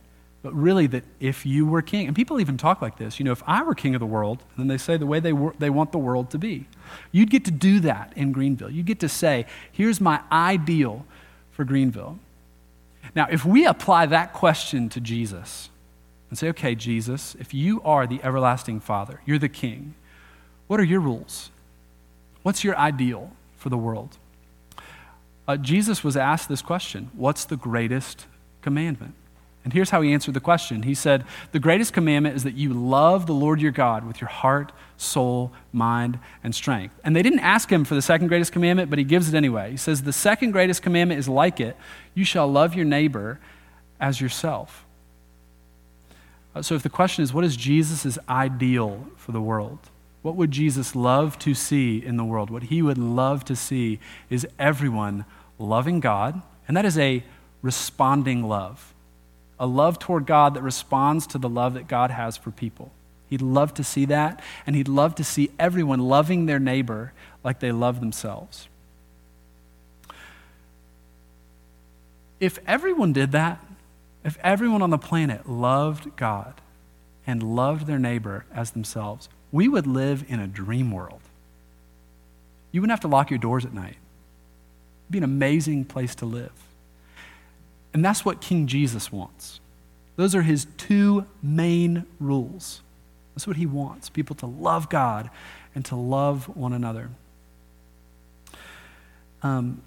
but 0.42 0.52
really 0.54 0.86
that 0.88 1.04
if 1.20 1.46
you 1.46 1.66
were 1.66 1.82
king, 1.82 2.06
and 2.06 2.16
people 2.16 2.40
even 2.40 2.56
talk 2.56 2.82
like 2.82 2.98
this, 2.98 3.20
you 3.20 3.24
know, 3.24 3.32
if 3.32 3.42
I 3.46 3.62
were 3.62 3.74
king 3.74 3.94
of 3.94 4.00
the 4.00 4.06
world, 4.06 4.42
then 4.56 4.66
they 4.66 4.78
say 4.78 4.96
the 4.96 5.06
way 5.06 5.20
they, 5.20 5.32
were, 5.32 5.54
they 5.58 5.70
want 5.70 5.92
the 5.92 5.98
world 5.98 6.30
to 6.30 6.38
be. 6.38 6.66
You'd 7.12 7.30
get 7.30 7.44
to 7.44 7.52
do 7.52 7.80
that 7.80 8.12
in 8.16 8.32
Greenville. 8.32 8.70
You 8.70 8.82
get 8.82 8.98
to 9.00 9.08
say, 9.08 9.46
here's 9.70 10.00
my 10.00 10.20
ideal 10.32 11.06
for 11.52 11.64
Greenville. 11.64 12.18
Now, 13.14 13.28
if 13.30 13.44
we 13.44 13.66
apply 13.66 14.06
that 14.06 14.32
question 14.32 14.88
to 14.88 15.00
Jesus 15.00 15.68
and 16.32 16.38
say, 16.38 16.48
okay, 16.48 16.74
Jesus, 16.74 17.36
if 17.38 17.52
you 17.52 17.82
are 17.82 18.06
the 18.06 18.18
everlasting 18.22 18.80
Father, 18.80 19.20
you're 19.26 19.38
the 19.38 19.50
king, 19.50 19.94
what 20.66 20.80
are 20.80 20.82
your 20.82 21.00
rules? 21.00 21.50
What's 22.42 22.64
your 22.64 22.74
ideal 22.74 23.32
for 23.58 23.68
the 23.68 23.76
world? 23.76 24.16
Uh, 25.46 25.58
Jesus 25.58 26.02
was 26.02 26.16
asked 26.16 26.48
this 26.48 26.62
question 26.62 27.10
What's 27.12 27.44
the 27.44 27.58
greatest 27.58 28.24
commandment? 28.62 29.12
And 29.62 29.74
here's 29.74 29.90
how 29.90 30.00
he 30.00 30.10
answered 30.14 30.32
the 30.32 30.40
question 30.40 30.84
He 30.84 30.94
said, 30.94 31.26
The 31.50 31.58
greatest 31.58 31.92
commandment 31.92 32.34
is 32.34 32.44
that 32.44 32.54
you 32.54 32.72
love 32.72 33.26
the 33.26 33.34
Lord 33.34 33.60
your 33.60 33.70
God 33.70 34.06
with 34.06 34.22
your 34.22 34.30
heart, 34.30 34.72
soul, 34.96 35.52
mind, 35.70 36.18
and 36.42 36.54
strength. 36.54 36.98
And 37.04 37.14
they 37.14 37.22
didn't 37.22 37.40
ask 37.40 37.70
him 37.70 37.84
for 37.84 37.94
the 37.94 38.00
second 38.00 38.28
greatest 38.28 38.52
commandment, 38.52 38.88
but 38.88 38.98
he 38.98 39.04
gives 39.04 39.28
it 39.28 39.36
anyway. 39.36 39.72
He 39.72 39.76
says, 39.76 40.00
The 40.00 40.14
second 40.14 40.52
greatest 40.52 40.80
commandment 40.80 41.18
is 41.18 41.28
like 41.28 41.60
it 41.60 41.76
you 42.14 42.24
shall 42.24 42.50
love 42.50 42.74
your 42.74 42.86
neighbor 42.86 43.38
as 44.00 44.18
yourself. 44.18 44.86
Uh, 46.54 46.62
so 46.62 46.74
if 46.74 46.82
the 46.82 46.90
question 46.90 47.22
is, 47.22 47.32
What 47.32 47.44
is 47.44 47.56
Jesus' 47.56 48.18
ideal 48.28 49.06
for 49.16 49.32
the 49.32 49.40
world? 49.40 49.78
What 50.22 50.36
would 50.36 50.52
Jesus 50.52 50.94
love 50.94 51.38
to 51.40 51.52
see 51.52 52.04
in 52.04 52.16
the 52.16 52.24
world? 52.24 52.48
What 52.48 52.64
he 52.64 52.80
would 52.80 52.98
love 52.98 53.44
to 53.46 53.56
see 53.56 53.98
is 54.30 54.46
everyone 54.58 55.24
loving 55.58 55.98
God, 55.98 56.42
and 56.68 56.76
that 56.76 56.84
is 56.84 56.96
a 56.96 57.24
responding 57.62 58.44
love 58.44 58.92
a 59.62 59.66
love 59.66 59.96
toward 60.00 60.26
God 60.26 60.54
that 60.54 60.62
responds 60.62 61.24
to 61.28 61.38
the 61.38 61.48
love 61.48 61.74
that 61.74 61.86
God 61.86 62.10
has 62.10 62.36
for 62.36 62.50
people. 62.50 62.90
He'd 63.30 63.40
love 63.40 63.72
to 63.74 63.84
see 63.84 64.04
that, 64.06 64.42
and 64.66 64.74
he'd 64.74 64.88
love 64.88 65.14
to 65.14 65.24
see 65.24 65.52
everyone 65.56 66.00
loving 66.00 66.46
their 66.46 66.58
neighbor 66.58 67.12
like 67.44 67.60
they 67.60 67.70
love 67.70 68.00
themselves. 68.00 68.66
If 72.40 72.58
everyone 72.66 73.12
did 73.12 73.30
that, 73.32 73.64
if 74.24 74.38
everyone 74.42 74.82
on 74.82 74.90
the 74.90 74.98
planet 74.98 75.48
loved 75.48 76.16
God 76.16 76.60
and 77.26 77.42
loved 77.42 77.86
their 77.86 77.98
neighbor 77.98 78.44
as 78.54 78.70
themselves, 78.70 79.28
we 79.50 79.68
would 79.68 79.86
live 79.86 80.24
in 80.28 80.40
a 80.40 80.46
dream 80.46 80.90
world. 80.90 81.20
You 82.70 82.80
wouldn't 82.80 82.92
have 82.92 83.00
to 83.00 83.08
lock 83.08 83.30
your 83.30 83.38
doors 83.38 83.64
at 83.64 83.74
night. 83.74 83.96
It'd 85.04 85.10
be 85.10 85.18
an 85.18 85.24
amazing 85.24 85.84
place 85.84 86.14
to 86.16 86.26
live. 86.26 86.52
And 87.92 88.04
that's 88.04 88.24
what 88.24 88.40
King 88.40 88.66
Jesus 88.66 89.12
wants. 89.12 89.60
Those 90.16 90.34
are 90.34 90.42
his 90.42 90.66
two 90.76 91.26
main 91.42 92.06
rules. 92.18 92.80
That's 93.34 93.46
what 93.46 93.56
he 93.56 93.66
wants 93.66 94.08
people 94.08 94.36
to 94.36 94.46
love 94.46 94.88
God 94.88 95.30
and 95.74 95.84
to 95.86 95.96
love 95.96 96.54
one 96.56 96.72
another. 96.72 97.10
Um, 99.42 99.82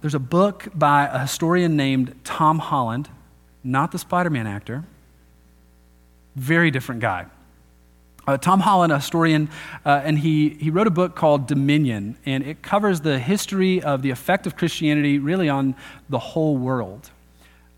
there's 0.00 0.14
a 0.14 0.18
book 0.18 0.68
by 0.74 1.06
a 1.06 1.18
historian 1.20 1.76
named 1.76 2.14
Tom 2.24 2.58
Holland, 2.58 3.08
not 3.64 3.90
the 3.90 3.98
Spider 3.98 4.30
Man 4.30 4.46
actor, 4.46 4.84
very 6.36 6.70
different 6.70 7.00
guy. 7.00 7.26
Uh, 8.26 8.38
Tom 8.38 8.60
Holland, 8.60 8.92
a 8.92 8.96
historian, 8.96 9.50
uh, 9.84 10.00
and 10.02 10.18
he, 10.18 10.50
he 10.50 10.70
wrote 10.70 10.86
a 10.86 10.90
book 10.90 11.14
called 11.14 11.46
Dominion, 11.46 12.16
and 12.24 12.42
it 12.46 12.62
covers 12.62 13.02
the 13.02 13.18
history 13.18 13.82
of 13.82 14.00
the 14.00 14.10
effect 14.10 14.46
of 14.46 14.56
Christianity 14.56 15.18
really 15.18 15.48
on 15.48 15.74
the 16.08 16.18
whole 16.18 16.56
world. 16.56 17.10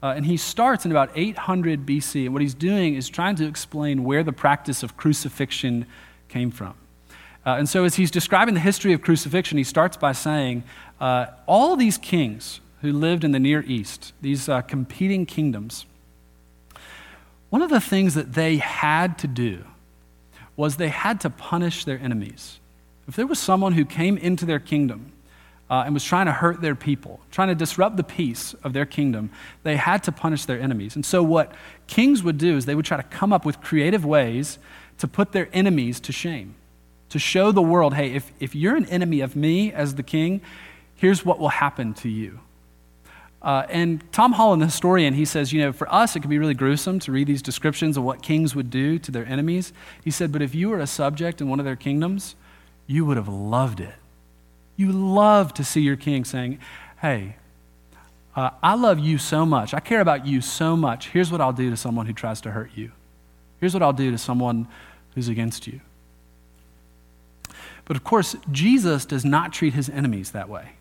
Uh, 0.03 0.15
and 0.17 0.27
he 0.27 0.37
starts 0.37 0.85
in 0.85 0.93
about 0.93 1.11
800 1.17 1.85
BC. 1.85 2.27
And 2.27 2.33
what 2.33 2.43
he's 2.43 2.55
doing 2.55 2.95
is 2.95 3.09
trying 3.09 3.35
to 3.37 3.47
explain 3.47 4.05
where 4.05 4.23
the 4.23 4.33
practice 4.33 4.83
of 4.85 4.97
crucifixion 4.97 5.87
came 6.29 6.51
from. 6.53 6.75
Uh, 7.45 7.57
and 7.59 7.69
so, 7.69 7.85
as 7.85 7.95
he's 7.95 8.11
describing 8.11 8.55
the 8.55 8.61
history 8.61 8.93
of 8.93 9.03
crucifixion, 9.03 9.59
he 9.59 9.65
starts 9.65 9.97
by 9.97 10.13
saying 10.13 10.65
uh, 11.01 11.27
all 11.47 11.77
these 11.77 11.99
kings 11.99 12.61
who 12.83 12.93
lived 12.93 13.25
in 13.25 13.33
the 13.33 13.41
Near 13.41 13.63
East, 13.63 14.13
these 14.21 14.49
uh, 14.49 14.63
competing 14.63 15.27
kingdoms, 15.27 15.87
one 17.51 17.63
of 17.63 17.71
the 17.71 17.81
things 17.81 18.15
that 18.15 18.35
they 18.35 18.57
had 18.57 19.19
to 19.19 19.27
do 19.27 19.65
was 20.57 20.77
they 20.77 20.89
had 20.89 21.21
to 21.21 21.31
punish 21.31 21.85
their 21.85 21.99
enemies. 21.99 22.59
If 23.07 23.17
there 23.17 23.27
was 23.27 23.39
someone 23.39 23.73
who 23.73 23.85
came 23.85 24.17
into 24.17 24.45
their 24.45 24.59
kingdom 24.59 25.13
uh, 25.71 25.83
and 25.85 25.95
was 25.95 26.05
trying 26.05 26.27
to 26.27 26.33
hurt 26.33 26.61
their 26.61 26.75
people, 26.75 27.21
trying 27.31 27.49
to 27.49 27.55
disrupt 27.55 27.97
the 27.97 28.05
peace 28.05 28.55
of 28.65 28.73
their 28.73 28.87
kingdom, 28.87 29.31
they 29.63 29.77
had 29.77 30.03
to 30.05 30.13
punish 30.13 30.45
their 30.45 30.61
enemies. 30.61 30.97
And 30.97 31.05
so, 31.05 31.23
what 31.23 31.53
kings 31.87 32.23
would 32.23 32.39
do 32.39 32.57
is 32.57 32.67
they 32.67 32.75
would 32.75 32.85
try 32.85 32.97
to 32.97 33.03
come 33.03 33.33
up 33.33 33.45
with 33.45 33.61
creative 33.61 34.05
ways 34.05 34.59
to 34.99 35.07
put 35.07 35.33
their 35.33 35.49
enemies 35.53 36.01
to 36.01 36.13
shame, 36.13 36.55
to 37.11 37.19
show 37.19 37.53
the 37.53 37.63
world, 37.63 37.95
hey, 37.95 38.13
if, 38.13 38.33
if 38.41 38.55
you're 38.55 38.77
an 38.77 38.87
enemy 38.87 39.21
of 39.21 39.37
me 39.37 39.73
as 39.73 39.95
the 39.95 40.03
king, 40.03 40.41
here's 40.95 41.25
what 41.25 41.39
will 41.39 41.51
happen 41.51 41.95
to 41.95 42.09
you. 42.09 42.41
Uh, 43.47 43.65
and 43.71 44.03
Tom 44.13 44.33
Holland, 44.33 44.61
the 44.61 44.67
historian, 44.67 45.15
he 45.15 45.25
says, 45.25 45.53
you 45.53 45.63
know, 45.63 45.73
for 45.73 45.91
us, 45.91 46.17
it 46.17 46.21
can 46.21 46.29
be 46.29 46.39
really 46.39 46.53
gruesome 46.53 46.99
to 47.01 47.13
read 47.13 47.29
these 47.29 47.41
descriptions 47.41 47.97
of 47.97 48.03
what 48.03 48.21
kings 48.21 48.55
would 48.55 48.71
do 48.71 48.99
to 48.99 49.11
their 49.11 49.25
enemies. 49.25 49.73
He 50.05 50.11
said, 50.11 50.33
but 50.33 50.43
if 50.43 50.55
you 50.55 50.69
were 50.69 50.81
a 50.81 50.87
subject 50.87 51.41
in 51.41 51.49
one 51.49 51.61
of 51.61 51.65
their 51.65 51.77
kingdoms, 51.77 52.35
you 52.87 53.07
would 53.07 53.17
have 53.17 53.29
loved 53.29 53.81
it 53.81 53.95
you 54.77 54.93
love 54.93 55.55
to 55.55 55.65
see 55.65 55.81
your 55.81 55.97
king 55.97 56.25
saying, 56.25 56.59
Hey, 57.01 57.37
uh, 58.35 58.51
I 58.63 58.75
love 58.75 58.99
you 58.99 59.19
so 59.19 59.47
much. 59.47 59.73
I 59.73 59.81
care 59.81 60.01
about 60.01 60.27
you 60.27 60.41
so 60.41 60.77
much. 60.77 61.09
Here's 61.09 61.33
what 61.33 61.41
I'll 61.41 61.53
do 61.53 61.71
to 61.71 61.77
someone 61.77 62.07
who 62.07 62.13
tries 62.13 62.41
to 62.43 62.51
hurt 62.51 62.71
you. 62.75 62.93
Here's 63.61 63.73
what 63.73 63.83
I'll 63.83 63.95
do 63.95 64.11
to 64.11 64.19
someone 64.19 64.69
who's 65.15 65.29
against 65.29 65.67
you. 65.67 65.81
But 67.87 67.97
of 67.97 68.05
course, 68.05 68.37
Jesus 68.53 69.07
does 69.07 69.25
not 69.25 69.53
treat 69.53 69.73
his 69.73 69.89
enemies 69.89 70.33
that 70.33 70.49
way. 70.49 70.73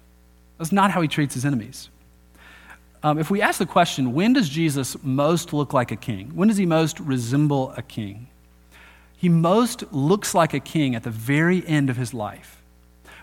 That's 0.58 0.72
not 0.72 0.92
how 0.92 1.02
he 1.02 1.08
treats 1.08 1.34
his 1.36 1.46
enemies. 1.46 1.90
Um, 3.06 3.20
if 3.20 3.30
we 3.30 3.40
ask 3.40 3.60
the 3.60 3.68
question, 3.68 4.14
when 4.14 4.34
does 4.34 4.50
Jesus 4.50 4.98
most 5.04 5.54
look 5.54 5.74
like 5.74 5.92
a 5.92 5.96
king? 5.96 6.32
When 6.34 6.48
does 6.48 6.58
he 6.58 6.66
most 6.66 7.00
resemble 7.00 7.72
a 7.78 7.84
king? 7.84 8.30
He 9.16 9.30
most 9.30 9.84
looks 9.94 10.34
like 10.34 10.56
a 10.56 10.60
king 10.60 10.96
at 10.96 11.04
the 11.04 11.12
very 11.12 11.64
end 11.68 11.92
of 11.92 11.98
his 11.98 12.16
life. 12.16 12.64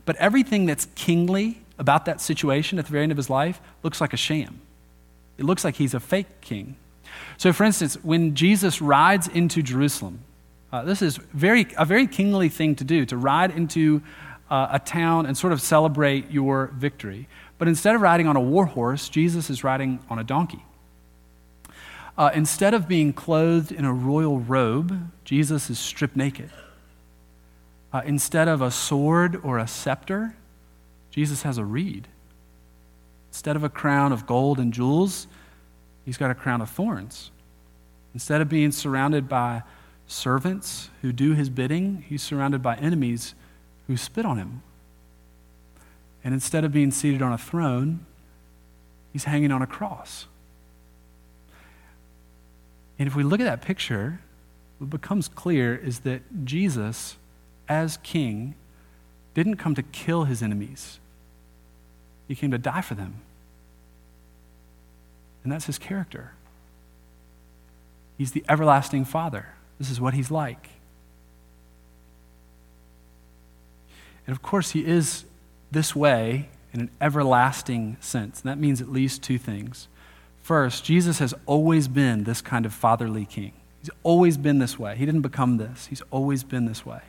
But 0.05 0.15
everything 0.17 0.67
that's 0.67 0.87
kingly 0.95 1.63
about 1.81 2.05
that 2.05 2.21
situation 2.21 2.79
at 2.79 2.85
the 2.85 2.93
very 2.93 3.03
end 3.03 3.11
of 3.11 3.19
his 3.19 3.29
life 3.29 3.61
looks 3.83 4.01
like 4.01 4.13
a 4.13 4.17
sham. 4.17 4.61
It 5.37 5.47
looks 5.47 5.65
like 5.65 5.75
he's 5.75 5.95
a 5.95 6.01
fake 6.01 6.41
king. 6.41 6.77
So, 7.37 7.53
for 7.53 7.65
instance, 7.65 7.97
when 8.05 8.37
Jesus 8.37 8.81
rides 8.81 9.27
into 9.27 9.63
Jerusalem, 9.63 10.21
uh, 10.73 10.85
this 10.85 11.03
is 11.03 11.17
very, 11.17 11.67
a 11.77 11.85
very 11.85 12.07
kingly 12.07 12.49
thing 12.49 12.77
to 12.77 12.85
do, 12.85 13.05
to 13.07 13.17
ride 13.17 13.51
into 13.51 14.01
uh, 14.49 14.69
a 14.71 14.79
town 14.79 15.27
and 15.27 15.37
sort 15.37 15.53
of 15.53 15.61
celebrate 15.61 16.31
your 16.31 16.67
victory. 16.69 17.27
But 17.63 17.69
instead 17.69 17.95
of 17.95 18.01
riding 18.01 18.27
on 18.27 18.35
a 18.35 18.41
war 18.41 18.67
horse, 18.67 19.09
Jesus 19.09 19.49
is 19.49 19.63
riding 19.63 20.01
on 20.11 20.19
a 20.19 20.25
donkey. 20.25 20.65
Uh, 22.19 22.33
instead 22.35 22.75
of 22.75 22.89
being 22.89 23.13
clothed 23.13 23.71
in 23.71 23.85
a 23.85 23.93
royal 23.93 24.41
robe, 24.41 25.13
Jesus 25.25 25.71
is 25.71 25.79
stripped 25.79 26.17
naked. 26.17 26.51
Uh, 27.93 28.03
instead 28.05 28.49
of 28.49 28.63
a 28.63 28.73
sword 28.73 29.41
or 29.45 29.59
a 29.59 29.69
scepter, 29.69 30.35
Jesus 31.13 31.43
has 31.43 31.57
a 31.57 31.65
reed. 31.65 32.09
Instead 33.31 33.55
of 33.55 33.63
a 33.63 33.69
crown 33.69 34.11
of 34.11 34.27
gold 34.27 34.59
and 34.59 34.73
jewels, 34.73 35.29
he's 36.05 36.17
got 36.17 36.33
a 36.33 36.35
crown 36.35 36.63
of 36.63 36.69
thorns. 36.69 37.31
Instead 38.13 38.41
of 38.41 38.49
being 38.49 38.73
surrounded 38.73 39.29
by 39.29 39.63
servants 40.09 40.91
who 41.01 41.13
do 41.13 41.35
his 41.35 41.49
bidding, 41.49 42.07
he's 42.09 42.25
surrounded 42.25 42.61
by 42.61 42.75
enemies 42.79 43.37
who 43.87 43.97
spit 43.97 44.27
on 44.27 44.37
him. 44.37 44.63
And 46.25 46.35
instead 46.35 46.65
of 46.65 46.73
being 46.73 46.91
seated 46.91 47.23
on 47.23 47.33
a 47.33 47.39
throne, 47.39 48.07
he's 49.13 49.25
hanging 49.25 49.51
on 49.51 49.63
a 49.63 49.67
cross. 49.67 50.27
And 52.99 53.09
if 53.09 53.17
we 53.17 53.23
look 53.23 53.41
at 53.41 53.45
that 53.45 53.63
picture, 53.63 54.21
what 54.79 54.91
becomes 54.91 55.29
clear 55.29 55.75
is 55.75 56.01
that 56.01 56.45
Jesus 56.45 57.17
as 57.69 57.97
king, 57.99 58.55
didn't 59.35 59.57
come 59.57 59.75
to 59.75 59.83
kill 59.83 60.25
his 60.25 60.43
enemies, 60.43 60.99
he 62.29 62.35
came 62.35 62.51
to 62.51 62.59
die 62.59 62.83
for 62.83 62.95
them. 62.95 63.23
And 65.43 65.51
that's 65.51 65.67
his 65.67 65.79
character. 65.79 66.33
He's 68.17 68.33
the 68.33 68.45
everlasting 68.49 69.05
Father. 69.05 69.49
This 69.79 69.91
is 69.91 70.01
what 70.01 70.15
he's 70.15 70.31
like. 70.31 70.69
And 74.27 74.37
of 74.37 74.43
course, 74.43 74.71
he 74.71 74.87
is 74.87 75.25
this 75.73 75.97
way 75.97 76.49
in 76.73 76.81
an 76.81 76.91
everlasting 77.01 77.97
sense. 78.01 78.41
And 78.41 78.51
that 78.51 78.59
means 78.59 78.81
at 78.81 78.89
least 78.89 79.23
two 79.23 79.39
things. 79.39 79.89
First, 80.43 80.85
Jesus 80.85 81.19
has 81.19 81.35
always 81.47 81.89
been 81.89 82.25
this 82.25 82.41
kind 82.41 82.67
of 82.67 82.73
fatherly 82.73 83.25
king. 83.25 83.53
He's 83.81 83.91
always 84.03 84.37
been 84.37 84.59
this 84.59 84.79
way. 84.79 84.97
He 84.97 85.07
didn't 85.07 85.23
become 85.23 85.57
this, 85.57 85.87
he's 85.87 86.03
always 86.11 86.45
been 86.45 86.67
this 86.67 86.87
way. 86.87 87.01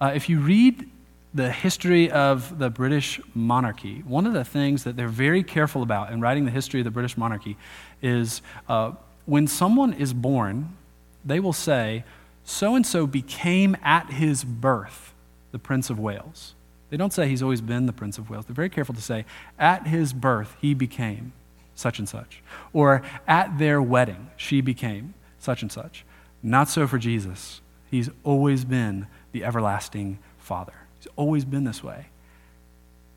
Uh, 0.00 0.12
if 0.14 0.28
you 0.28 0.40
read 0.40 0.88
the 1.34 1.50
history 1.50 2.10
of 2.10 2.58
the 2.58 2.70
British 2.70 3.20
monarchy, 3.34 4.02
one 4.06 4.26
of 4.26 4.32
the 4.32 4.44
things 4.44 4.84
that 4.84 4.96
they're 4.96 5.08
very 5.08 5.42
careful 5.42 5.82
about 5.82 6.10
in 6.12 6.20
writing 6.20 6.44
the 6.44 6.50
history 6.50 6.80
of 6.80 6.84
the 6.84 6.90
British 6.90 7.16
monarchy 7.16 7.56
is 8.00 8.40
uh, 8.68 8.92
when 9.26 9.46
someone 9.46 9.92
is 9.92 10.14
born, 10.14 10.76
they 11.24 11.38
will 11.38 11.52
say, 11.52 12.04
so 12.44 12.74
and 12.74 12.86
so 12.86 13.06
became 13.06 13.76
at 13.82 14.10
his 14.10 14.42
birth 14.42 15.12
the 15.52 15.58
Prince 15.58 15.90
of 15.90 15.98
Wales. 15.98 16.54
They 16.90 16.96
don't 16.96 17.12
say 17.12 17.28
he's 17.28 17.42
always 17.42 17.60
been 17.60 17.86
the 17.86 17.92
Prince 17.92 18.18
of 18.18 18.30
Wales. 18.30 18.46
They're 18.46 18.54
very 18.54 18.70
careful 18.70 18.94
to 18.94 19.02
say, 19.02 19.24
at 19.58 19.86
his 19.86 20.12
birth, 20.12 20.56
he 20.60 20.74
became 20.74 21.32
such 21.74 21.98
and 21.98 22.08
such. 22.08 22.42
Or 22.72 23.02
at 23.26 23.58
their 23.58 23.80
wedding, 23.82 24.30
she 24.36 24.60
became 24.60 25.14
such 25.38 25.62
and 25.62 25.70
such. 25.70 26.04
Not 26.42 26.68
so 26.68 26.86
for 26.86 26.98
Jesus. 26.98 27.60
He's 27.90 28.10
always 28.24 28.64
been 28.64 29.06
the 29.32 29.44
everlasting 29.44 30.18
Father. 30.38 30.74
He's 30.98 31.08
always 31.16 31.44
been 31.44 31.64
this 31.64 31.82
way. 31.84 32.06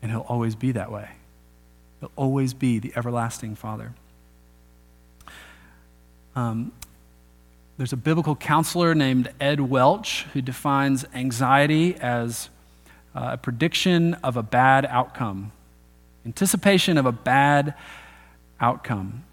And 0.02 0.10
he'll 0.10 0.20
always 0.20 0.54
be 0.54 0.72
that 0.72 0.90
way. 0.90 1.08
He'll 2.00 2.12
always 2.16 2.54
be 2.54 2.78
the 2.78 2.92
everlasting 2.96 3.54
Father. 3.54 3.94
Um, 6.34 6.72
there's 7.76 7.92
a 7.92 7.96
biblical 7.96 8.36
counselor 8.36 8.94
named 8.94 9.32
Ed 9.40 9.60
Welch 9.60 10.24
who 10.32 10.42
defines 10.42 11.04
anxiety 11.14 11.94
as 11.96 12.48
uh, 13.14 13.30
a 13.32 13.36
prediction 13.36 14.14
of 14.14 14.36
a 14.36 14.42
bad 14.42 14.86
outcome, 14.86 15.52
anticipation 16.24 16.98
of 16.98 17.06
a 17.06 17.12
bad 17.12 17.74
outcome. 18.60 19.24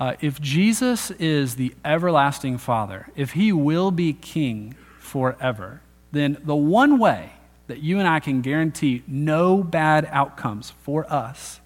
Uh, 0.00 0.14
if 0.20 0.40
Jesus 0.40 1.10
is 1.12 1.56
the 1.56 1.74
everlasting 1.84 2.58
Father, 2.58 3.08
if 3.14 3.32
he 3.32 3.52
will 3.52 3.90
be 3.90 4.12
king 4.12 4.74
forever, 4.98 5.80
then 6.10 6.36
the 6.42 6.56
one 6.56 6.98
way 6.98 7.32
that 7.68 7.78
you 7.78 7.98
and 7.98 8.08
I 8.08 8.20
can 8.20 8.40
guarantee 8.40 9.02
no 9.06 9.62
bad 9.62 10.08
outcomes 10.10 10.72
for 10.82 11.10
us 11.12 11.60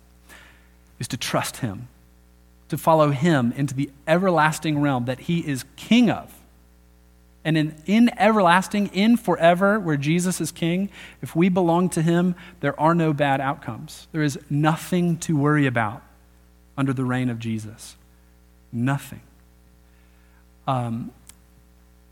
is 0.98 1.08
to 1.08 1.16
trust 1.16 1.58
him 1.58 1.88
to 2.68 2.76
follow 2.76 3.10
him 3.10 3.52
into 3.56 3.74
the 3.74 3.90
everlasting 4.06 4.80
realm 4.80 5.04
that 5.04 5.20
he 5.20 5.40
is 5.40 5.64
king 5.76 6.10
of. 6.10 6.32
And 7.46 7.56
in, 7.56 7.76
in 7.86 8.10
everlasting, 8.18 8.88
in 8.88 9.16
forever, 9.16 9.78
where 9.78 9.96
Jesus 9.96 10.40
is 10.40 10.50
king, 10.50 10.90
if 11.22 11.36
we 11.36 11.48
belong 11.48 11.88
to 11.90 12.02
him, 12.02 12.34
there 12.58 12.78
are 12.78 12.92
no 12.92 13.12
bad 13.12 13.40
outcomes. 13.40 14.08
There 14.10 14.24
is 14.24 14.36
nothing 14.50 15.16
to 15.18 15.36
worry 15.36 15.64
about 15.64 16.02
under 16.76 16.92
the 16.92 17.04
reign 17.04 17.30
of 17.30 17.38
Jesus. 17.38 17.94
Nothing. 18.72 19.20
Um, 20.66 21.12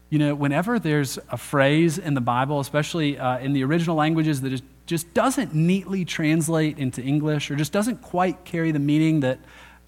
you 0.09 0.20
know, 0.20 0.37
whenever 0.37 0.79
there's 0.79 1.18
a 1.29 1.37
phrase 1.37 1.99
in 1.99 2.14
the 2.14 2.20
Bible, 2.20 2.61
especially 2.61 3.18
uh, 3.18 3.38
in 3.38 3.55
the 3.55 3.64
original 3.64 3.97
languages, 3.97 4.40
that 4.42 4.62
just 4.87 5.12
doesn't 5.14 5.53
neatly 5.53 6.05
translate 6.05 6.79
into 6.79 7.03
English 7.03 7.51
or 7.51 7.57
just 7.57 7.73
doesn't 7.73 8.03
quite 8.03 8.44
carry 8.44 8.70
the 8.70 8.79
meaning 8.79 9.18
that 9.20 9.40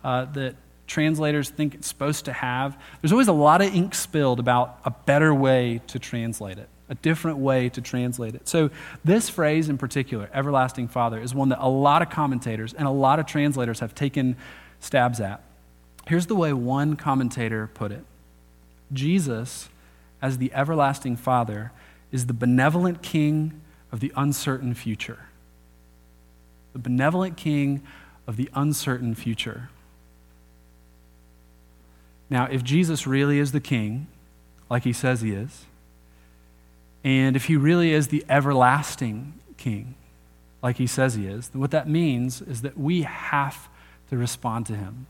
uh, 0.03 0.25
that 0.25 0.57
translators 0.87 1.51
think 1.51 1.75
it's 1.75 1.88
supposed 1.88 2.25
to 2.27 2.33
have, 2.33 2.81
there's 3.01 3.12
always 3.12 3.29
a 3.29 3.33
lot 3.33 3.61
of 3.62 3.75
ink 3.75 3.94
spilled 3.94 4.40
about 4.40 4.79
a 4.85 4.90
better 4.90 5.35
way 5.35 5.81
to 5.88 5.99
translate 5.99 6.59
it, 6.59 6.68
a 6.88 6.94
different 6.96 7.38
way 7.38 7.68
to 7.70 7.81
translate 7.81 8.35
it. 8.35 8.49
So, 8.49 8.70
this 9.05 9.29
phrase 9.29 9.68
in 9.68 9.79
particular, 9.79 10.31
everlasting 10.33 10.88
Father, 10.88 11.20
is 11.20 11.35
one 11.35 11.49
that 11.51 11.59
a 11.61 11.68
lot 11.68 12.03
of 12.03 12.11
commentators 12.11 12.72
and 12.72 12.87
a 12.87 12.90
lot 12.90 13.18
of 13.18 13.27
translators 13.27 13.81
have 13.81 13.94
taken 13.94 14.37
stabs 14.81 15.20
at. 15.20 15.42
Here's 16.07 16.27
the 16.27 16.37
way 16.37 16.53
one 16.53 16.96
commentator 16.96 17.68
put 17.75 17.92
it 17.92 18.05
Jesus, 18.92 19.68
as 20.22 20.38
the 20.38 20.53
everlasting 20.53 21.16
Father, 21.16 21.72
is 22.12 22.27
the 22.27 22.35
benevolent 22.35 23.03
King 23.03 23.61
of 23.90 24.01
the 24.01 24.12
uncertain 24.16 24.75
future. 24.75 25.27
The 26.72 26.79
benevolent 26.79 27.37
King 27.37 27.83
of 28.27 28.37
the 28.37 28.49
uncertain 28.55 29.14
future. 29.14 29.70
Now, 32.29 32.47
if 32.47 32.65
Jesus 32.65 33.07
really 33.07 33.39
is 33.39 33.53
the 33.53 33.61
king, 33.61 34.09
like 34.69 34.85
he 34.85 34.93
says 34.93 35.21
he 35.21 35.33
is, 35.33 35.65
and 37.05 37.37
if 37.37 37.45
he 37.45 37.57
really 37.57 37.93
is 37.93 38.09
the 38.09 38.25
everlasting 38.29 39.35
king, 39.57 39.95
like 40.62 40.77
he 40.77 40.87
says 40.87 41.15
he 41.15 41.27
is, 41.27 41.49
then 41.49 41.61
what 41.61 41.71
that 41.71 41.89
means 41.89 42.43
is 42.43 42.62
that 42.62 42.77
we 42.77 43.03
have 43.03 43.69
to 44.11 44.17
respond 44.17 44.67
to 44.67 44.75
him. 44.75 45.07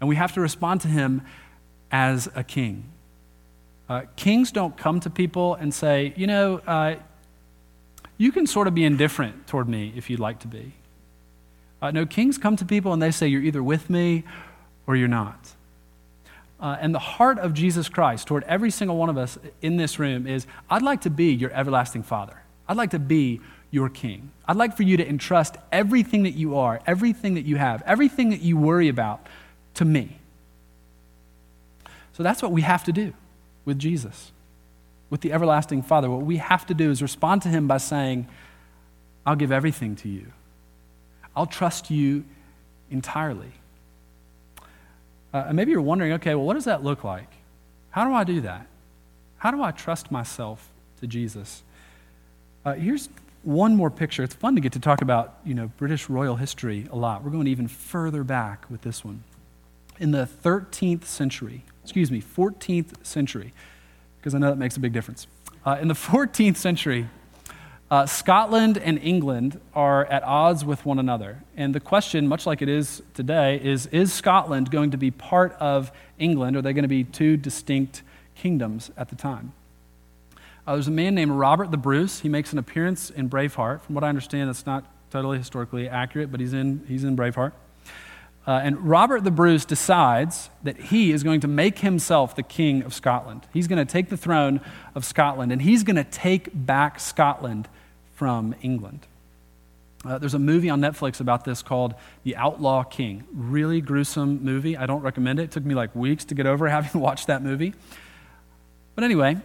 And 0.00 0.08
we 0.08 0.16
have 0.16 0.32
to 0.34 0.40
respond 0.40 0.82
to 0.82 0.88
him 0.88 1.22
as 1.90 2.28
a 2.34 2.44
king. 2.44 2.84
Uh, 3.88 4.02
kings 4.16 4.50
don't 4.52 4.76
come 4.76 5.00
to 5.00 5.10
people 5.10 5.54
and 5.54 5.72
say, 5.72 6.12
you 6.16 6.26
know, 6.26 6.58
uh, 6.66 6.96
you 8.18 8.32
can 8.32 8.46
sort 8.46 8.68
of 8.68 8.74
be 8.74 8.84
indifferent 8.84 9.46
toward 9.46 9.68
me 9.68 9.92
if 9.96 10.10
you'd 10.10 10.20
like 10.20 10.40
to 10.40 10.48
be. 10.48 10.72
Uh, 11.80 11.90
no, 11.90 12.06
kings 12.06 12.38
come 12.38 12.56
to 12.56 12.64
people 12.64 12.92
and 12.92 13.00
they 13.00 13.10
say, 13.10 13.26
you're 13.26 13.42
either 13.42 13.62
with 13.62 13.90
me 13.90 14.24
or 14.86 14.96
you're 14.96 15.08
not. 15.08 15.54
Uh, 16.60 16.76
and 16.80 16.94
the 16.94 17.00
heart 17.00 17.38
of 17.38 17.52
Jesus 17.52 17.88
Christ 17.88 18.26
toward 18.26 18.44
every 18.44 18.70
single 18.70 18.96
one 18.96 19.08
of 19.08 19.18
us 19.18 19.38
in 19.60 19.76
this 19.76 19.98
room 19.98 20.26
is 20.26 20.46
I'd 20.70 20.82
like 20.82 21.02
to 21.02 21.10
be 21.10 21.32
your 21.32 21.52
everlasting 21.52 22.02
Father. 22.02 22.36
I'd 22.68 22.76
like 22.76 22.90
to 22.90 22.98
be 22.98 23.40
your 23.70 23.88
King. 23.88 24.30
I'd 24.46 24.56
like 24.56 24.76
for 24.76 24.84
you 24.84 24.96
to 24.96 25.06
entrust 25.06 25.56
everything 25.72 26.22
that 26.22 26.34
you 26.34 26.56
are, 26.56 26.80
everything 26.86 27.34
that 27.34 27.44
you 27.44 27.56
have, 27.56 27.82
everything 27.86 28.30
that 28.30 28.40
you 28.40 28.56
worry 28.56 28.88
about 28.88 29.26
to 29.74 29.84
me. 29.84 30.18
So 32.12 32.22
that's 32.22 32.40
what 32.40 32.52
we 32.52 32.62
have 32.62 32.84
to 32.84 32.92
do 32.92 33.12
with 33.64 33.78
Jesus, 33.78 34.30
with 35.10 35.20
the 35.20 35.32
everlasting 35.32 35.82
Father. 35.82 36.08
What 36.08 36.22
we 36.22 36.36
have 36.36 36.64
to 36.66 36.74
do 36.74 36.90
is 36.90 37.02
respond 37.02 37.42
to 37.42 37.48
Him 37.48 37.66
by 37.66 37.78
saying, 37.78 38.28
I'll 39.26 39.36
give 39.36 39.50
everything 39.50 39.96
to 39.96 40.08
you, 40.08 40.32
I'll 41.34 41.46
trust 41.46 41.90
you 41.90 42.24
entirely. 42.90 43.52
Uh, 45.34 45.46
and 45.48 45.56
maybe 45.56 45.72
you're 45.72 45.82
wondering, 45.82 46.12
okay, 46.12 46.36
well, 46.36 46.46
what 46.46 46.54
does 46.54 46.64
that 46.64 46.84
look 46.84 47.02
like? 47.02 47.28
How 47.90 48.06
do 48.06 48.14
I 48.14 48.22
do 48.22 48.40
that? 48.42 48.68
How 49.38 49.50
do 49.50 49.60
I 49.60 49.72
trust 49.72 50.12
myself 50.12 50.70
to 51.00 51.08
Jesus? 51.08 51.64
Uh, 52.64 52.74
here's 52.74 53.08
one 53.42 53.74
more 53.74 53.90
picture. 53.90 54.22
It's 54.22 54.34
fun 54.34 54.54
to 54.54 54.60
get 54.60 54.72
to 54.72 54.80
talk 54.80 55.02
about, 55.02 55.38
you 55.44 55.54
know, 55.54 55.72
British 55.76 56.08
royal 56.08 56.36
history 56.36 56.86
a 56.90 56.96
lot. 56.96 57.24
We're 57.24 57.32
going 57.32 57.48
even 57.48 57.66
further 57.66 58.22
back 58.22 58.70
with 58.70 58.82
this 58.82 59.04
one. 59.04 59.24
In 59.98 60.12
the 60.12 60.28
13th 60.44 61.04
century, 61.04 61.64
excuse 61.82 62.12
me, 62.12 62.22
14th 62.22 63.04
century, 63.04 63.52
because 64.18 64.36
I 64.36 64.38
know 64.38 64.50
that 64.50 64.56
makes 64.56 64.76
a 64.76 64.80
big 64.80 64.92
difference. 64.92 65.26
Uh, 65.66 65.78
in 65.80 65.88
the 65.88 65.94
14th 65.94 66.56
century, 66.56 67.08
uh, 67.94 68.06
Scotland 68.06 68.76
and 68.76 68.98
England 68.98 69.60
are 69.72 70.04
at 70.06 70.24
odds 70.24 70.64
with 70.64 70.84
one 70.84 70.98
another. 70.98 71.44
And 71.56 71.72
the 71.72 71.78
question, 71.78 72.26
much 72.26 72.44
like 72.44 72.60
it 72.60 72.68
is 72.68 73.04
today, 73.14 73.60
is 73.62 73.86
Is 73.86 74.12
Scotland 74.12 74.68
going 74.72 74.90
to 74.90 74.96
be 74.96 75.12
part 75.12 75.52
of 75.60 75.92
England? 76.18 76.56
Or 76.56 76.58
are 76.58 76.62
they 76.62 76.72
going 76.72 76.82
to 76.82 76.88
be 76.88 77.04
two 77.04 77.36
distinct 77.36 78.02
kingdoms 78.34 78.90
at 78.96 79.10
the 79.10 79.14
time? 79.14 79.52
Uh, 80.66 80.72
there's 80.72 80.88
a 80.88 80.90
man 80.90 81.14
named 81.14 81.30
Robert 81.30 81.70
the 81.70 81.76
Bruce. 81.76 82.18
He 82.18 82.28
makes 82.28 82.52
an 82.52 82.58
appearance 82.58 83.10
in 83.10 83.30
Braveheart. 83.30 83.82
From 83.82 83.94
what 83.94 84.02
I 84.02 84.08
understand, 84.08 84.48
that's 84.48 84.66
not 84.66 84.84
totally 85.12 85.38
historically 85.38 85.88
accurate, 85.88 86.32
but 86.32 86.40
he's 86.40 86.52
in, 86.52 86.84
he's 86.88 87.04
in 87.04 87.16
Braveheart. 87.16 87.52
Uh, 88.44 88.60
and 88.64 88.76
Robert 88.80 89.22
the 89.22 89.30
Bruce 89.30 89.64
decides 89.64 90.50
that 90.64 90.76
he 90.76 91.12
is 91.12 91.22
going 91.22 91.38
to 91.42 91.48
make 91.48 91.78
himself 91.78 92.34
the 92.34 92.42
king 92.42 92.82
of 92.82 92.92
Scotland. 92.92 93.46
He's 93.52 93.68
going 93.68 93.78
to 93.78 93.90
take 93.90 94.08
the 94.08 94.16
throne 94.16 94.60
of 94.96 95.04
Scotland, 95.04 95.52
and 95.52 95.62
he's 95.62 95.84
going 95.84 95.94
to 95.94 96.02
take 96.02 96.48
back 96.52 96.98
Scotland 96.98 97.68
from 98.14 98.54
England. 98.62 99.06
Uh, 100.04 100.18
there's 100.18 100.34
a 100.34 100.38
movie 100.38 100.68
on 100.68 100.80
Netflix 100.80 101.20
about 101.20 101.44
this 101.44 101.62
called 101.62 101.94
The 102.24 102.36
Outlaw 102.36 102.82
King. 102.84 103.24
Really 103.32 103.80
gruesome 103.80 104.44
movie. 104.44 104.76
I 104.76 104.86
don't 104.86 105.00
recommend 105.00 105.38
it. 105.38 105.44
It 105.44 105.50
took 105.50 105.64
me 105.64 105.74
like 105.74 105.94
weeks 105.94 106.24
to 106.26 106.34
get 106.34 106.46
over 106.46 106.68
having 106.68 107.00
watched 107.00 107.28
that 107.28 107.42
movie. 107.42 107.74
But 108.94 109.04
anyway, 109.04 109.38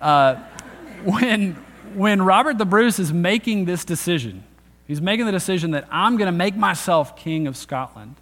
uh, 0.00 0.34
when, 1.04 1.52
when 1.94 2.22
Robert 2.22 2.58
the 2.58 2.66
Bruce 2.66 2.98
is 2.98 3.12
making 3.12 3.66
this 3.66 3.84
decision, 3.84 4.42
He's 4.86 5.02
making 5.02 5.26
the 5.26 5.32
decision 5.32 5.72
that 5.72 5.86
I'm 5.90 6.16
going 6.16 6.26
to 6.26 6.36
make 6.36 6.56
myself 6.56 7.16
king 7.16 7.46
of 7.46 7.56
Scotland. 7.56 8.16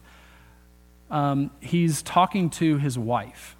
Um, 1.11 1.51
he's 1.61 2.03
talking 2.03 2.49
to 2.51 2.79
his 2.79 2.99
wife. 2.99 3.57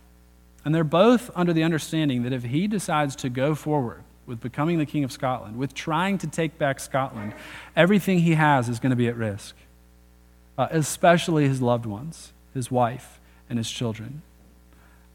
And 0.65 0.75
they're 0.75 0.85
both 0.85 1.31
under 1.35 1.53
the 1.53 1.63
understanding 1.63 2.23
that 2.23 2.33
if 2.33 2.45
he 2.45 2.67
decides 2.67 3.15
to 3.17 3.29
go 3.29 3.55
forward 3.55 4.03
with 4.27 4.41
becoming 4.41 4.79
the 4.79 4.87
king 4.87 5.05
of 5.05 5.13
Scotland, 5.13 5.57
with 5.57 5.75
trying 5.75 6.19
to 6.19 6.27
take 6.27 6.59
back 6.59 6.81
Scotland, 6.81 7.35
everything 7.77 8.21
he 8.21 8.35
has 8.35 8.69
is 8.69 8.79
going 8.81 8.91
to 8.91 8.97
be 8.97 9.09
at 9.09 9.17
risk, 9.17 9.55
uh, 10.57 10.69
especially 10.71 11.49
his 11.49 11.61
loved 11.61 11.87
ones, 11.87 12.33
his 12.53 12.71
wife, 12.71 13.21
and 13.51 13.59
his 13.59 13.71
children. 13.71 14.23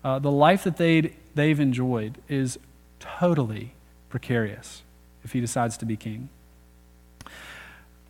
Uh, 0.04 0.20
the 0.20 0.32
life 0.32 0.64
that 0.64 0.78
they'd, 0.78 1.16
they've 1.36 1.60
enjoyed 1.60 2.18
is 2.28 2.60
totally 3.00 3.74
precarious 4.10 4.84
if 5.24 5.34
he 5.34 5.42
decides 5.42 5.78
to 5.78 5.86
be 5.86 5.98
king. 5.98 6.30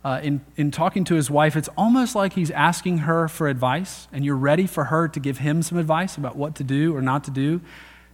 uh, 0.02 0.20
in, 0.22 0.40
in 0.56 0.70
talking 0.70 1.04
to 1.04 1.14
his 1.14 1.30
wife, 1.30 1.56
it's 1.56 1.68
almost 1.76 2.14
like 2.14 2.32
he's 2.32 2.50
asking 2.52 2.98
her 2.98 3.28
for 3.28 3.48
advice, 3.48 4.08
and 4.12 4.24
you're 4.24 4.36
ready 4.36 4.66
for 4.66 4.84
her 4.84 5.08
to 5.08 5.20
give 5.20 5.38
him 5.38 5.62
some 5.62 5.76
advice 5.76 6.16
about 6.16 6.36
what 6.36 6.54
to 6.54 6.64
do 6.64 6.96
or 6.96 7.02
not 7.02 7.22
to 7.24 7.30
do. 7.30 7.60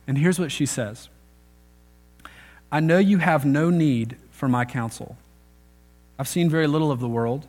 And 0.06 0.18
here's 0.18 0.38
what 0.38 0.50
she 0.50 0.66
says 0.66 1.08
I 2.70 2.80
know 2.80 2.98
you 2.98 3.18
have 3.18 3.44
no 3.44 3.70
need 3.70 4.16
for 4.30 4.48
my 4.48 4.64
counsel. 4.64 5.16
I've 6.18 6.28
seen 6.28 6.50
very 6.50 6.66
little 6.66 6.90
of 6.90 7.00
the 7.00 7.08
world. 7.08 7.46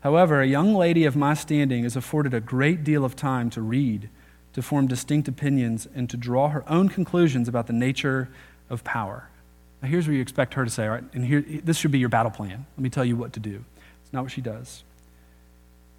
However, 0.00 0.40
a 0.40 0.46
young 0.46 0.74
lady 0.74 1.04
of 1.04 1.16
my 1.16 1.34
standing 1.34 1.84
is 1.84 1.96
afforded 1.96 2.32
a 2.32 2.40
great 2.40 2.82
deal 2.82 3.04
of 3.04 3.14
time 3.14 3.50
to 3.50 3.60
read, 3.60 4.08
to 4.54 4.62
form 4.62 4.86
distinct 4.86 5.28
opinions, 5.28 5.86
and 5.94 6.08
to 6.10 6.16
draw 6.16 6.48
her 6.48 6.64
own 6.68 6.88
conclusions 6.88 7.48
about 7.48 7.66
the 7.66 7.72
nature 7.72 8.28
of 8.70 8.82
power. 8.82 9.28
Now, 9.82 9.88
here's 9.88 10.06
where 10.06 10.14
you 10.14 10.22
expect 10.22 10.54
her 10.54 10.64
to 10.64 10.70
say, 10.70 10.84
all 10.84 10.92
right, 10.92 11.04
and 11.12 11.24
here, 11.24 11.44
this 11.64 11.76
should 11.76 11.90
be 11.90 11.98
your 11.98 12.08
battle 12.08 12.30
plan. 12.30 12.66
Let 12.76 12.82
me 12.82 12.90
tell 12.90 13.04
you 13.04 13.16
what 13.16 13.32
to 13.34 13.40
do. 13.40 13.64
It's 14.02 14.12
not 14.12 14.22
what 14.22 14.32
she 14.32 14.40
does. 14.40 14.82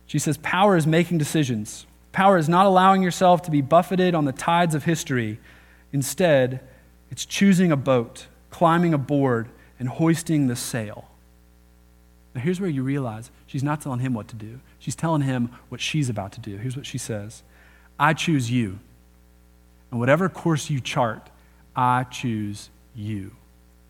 She 0.07 0.19
says, 0.19 0.37
Power 0.37 0.75
is 0.75 0.85
making 0.85 1.19
decisions. 1.19 1.85
Power 2.11 2.37
is 2.37 2.49
not 2.49 2.65
allowing 2.65 3.01
yourself 3.01 3.43
to 3.43 3.51
be 3.51 3.61
buffeted 3.61 4.13
on 4.13 4.25
the 4.25 4.33
tides 4.33 4.75
of 4.75 4.83
history. 4.83 5.39
Instead, 5.93 6.59
it's 7.09 7.25
choosing 7.25 7.71
a 7.71 7.77
boat, 7.77 8.27
climbing 8.51 8.93
aboard, 8.93 9.49
and 9.79 9.89
hoisting 9.89 10.45
the 10.45 10.55
sail. 10.55 11.07
Now, 12.35 12.41
here's 12.41 12.61
where 12.61 12.69
you 12.69 12.83
realize 12.83 13.31
she's 13.47 13.63
not 13.63 13.81
telling 13.81 13.99
him 13.99 14.13
what 14.13 14.27
to 14.27 14.35
do. 14.35 14.59
She's 14.77 14.95
telling 14.95 15.23
him 15.23 15.49
what 15.69 15.81
she's 15.81 16.07
about 16.07 16.31
to 16.33 16.39
do. 16.39 16.57
Here's 16.57 16.77
what 16.77 16.85
she 16.85 16.99
says 16.99 17.41
I 17.99 18.13
choose 18.13 18.51
you. 18.51 18.79
And 19.89 19.99
whatever 19.99 20.29
course 20.29 20.69
you 20.69 20.79
chart, 20.79 21.29
I 21.75 22.03
choose 22.05 22.69
you 22.95 23.31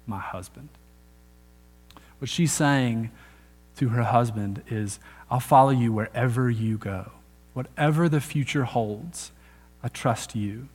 my 0.07 0.19
husband. 0.19 0.69
What 2.19 2.29
she's 2.29 2.51
saying 2.51 3.11
to 3.77 3.89
her 3.89 4.03
husband 4.03 4.63
is, 4.69 4.99
I'll 5.29 5.39
follow 5.39 5.71
you 5.71 5.91
wherever 5.91 6.49
you 6.49 6.77
go. 6.77 7.11
Whatever 7.53 8.07
the 8.07 8.21
future 8.21 8.63
holds, 8.63 9.31
I 9.83 9.87
trust 9.87 10.35
you. 10.35 10.69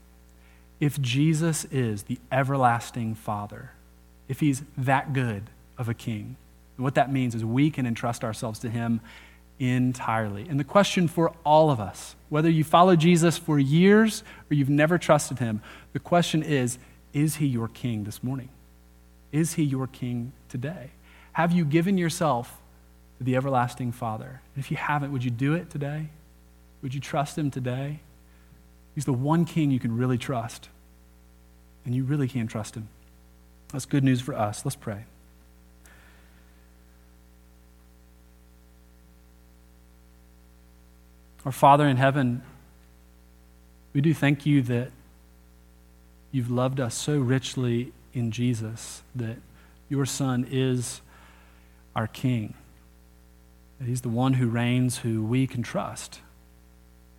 If 0.79 1.01
Jesus 1.01 1.65
is 1.67 2.05
the 2.05 2.19
everlasting 2.31 3.15
Father, 3.15 3.71
if 4.29 4.41
he's 4.41 4.63
that 4.77 5.13
good 5.13 5.45
of 5.79 5.89
a 5.89 5.95
king, 5.95 6.37
what 6.77 6.95
that 6.95 7.13
means 7.13 7.35
is 7.35 7.45
we 7.45 7.71
can 7.71 7.87
entrust 7.87 8.23
ourselves 8.25 8.59
to 8.61 8.69
him 8.69 9.01
entirely. 9.59 10.47
And 10.49 10.61
the 10.61 10.65
question 10.65 11.09
for 11.09 11.33
all 11.45 11.71
of 11.71 11.81
us, 11.81 12.17
whether 12.29 12.51
you 12.51 12.65
follow 12.65 12.97
Jesus 12.97 13.39
for 13.39 13.59
years 13.59 14.23
or 14.51 14.55
you've 14.55 14.69
never 14.69 14.99
trusted 14.99 15.39
him, 15.39 15.63
the 15.93 15.99
question 15.99 16.43
is, 16.43 16.79
is 17.13 17.37
he 17.37 17.47
your 17.47 17.69
king 17.69 18.05
this 18.05 18.23
morning? 18.23 18.51
Is 19.33 19.55
he 19.55 19.63
your 19.63 19.87
king 19.87 20.33
today? 20.49 20.91
Have 21.33 21.53
you 21.53 21.65
given 21.65 21.97
yourself 21.97 22.59
to 23.19 23.25
the 23.25 23.37
everlasting 23.37 23.93
Father? 23.93 24.41
And 24.55 24.63
if 24.63 24.71
you 24.71 24.77
haven't, 24.77 25.13
would 25.13 25.25
you 25.25 25.31
do 25.31 25.55
it 25.55 25.71
today? 25.71 26.09
Would 26.83 26.95
you 26.95 27.01
trust 27.01 27.39
him 27.39 27.51
today? 27.51 28.01
He's 28.95 29.07
the 29.07 29.13
one 29.13 29.45
king 29.45 29.71
you 29.71 29.81
can 29.81 29.97
really 29.97 30.19
trust. 30.19 30.69
And 31.85 31.95
you 31.95 32.05
really 32.05 32.29
can 32.29 32.47
trust 32.47 32.75
him. 32.75 32.89
That's 33.73 33.85
good 33.85 34.05
news 34.05 34.21
for 34.21 34.35
us. 34.35 34.65
Let's 34.65 34.77
pray. 34.77 35.05
Our 41.45 41.53
Father 41.53 41.87
in 41.87 41.97
heaven, 41.97 42.43
we 43.93 44.01
do 44.01 44.13
thank 44.13 44.47
you 44.47 44.63
that 44.63 44.91
you've 46.33 46.51
loved 46.51 46.81
us 46.81 46.95
so 46.95 47.19
richly 47.19 47.93
in 48.13 48.33
Jesus, 48.33 49.03
that 49.15 49.37
your 49.89 50.07
Son 50.07 50.47
is 50.51 51.01
our 51.95 52.07
King, 52.07 52.55
He's 53.85 54.01
the 54.01 54.09
one 54.09 54.35
who 54.35 54.49
reigns, 54.49 54.99
who 54.99 55.23
we 55.23 55.47
can 55.47 55.63
trust. 55.63 56.21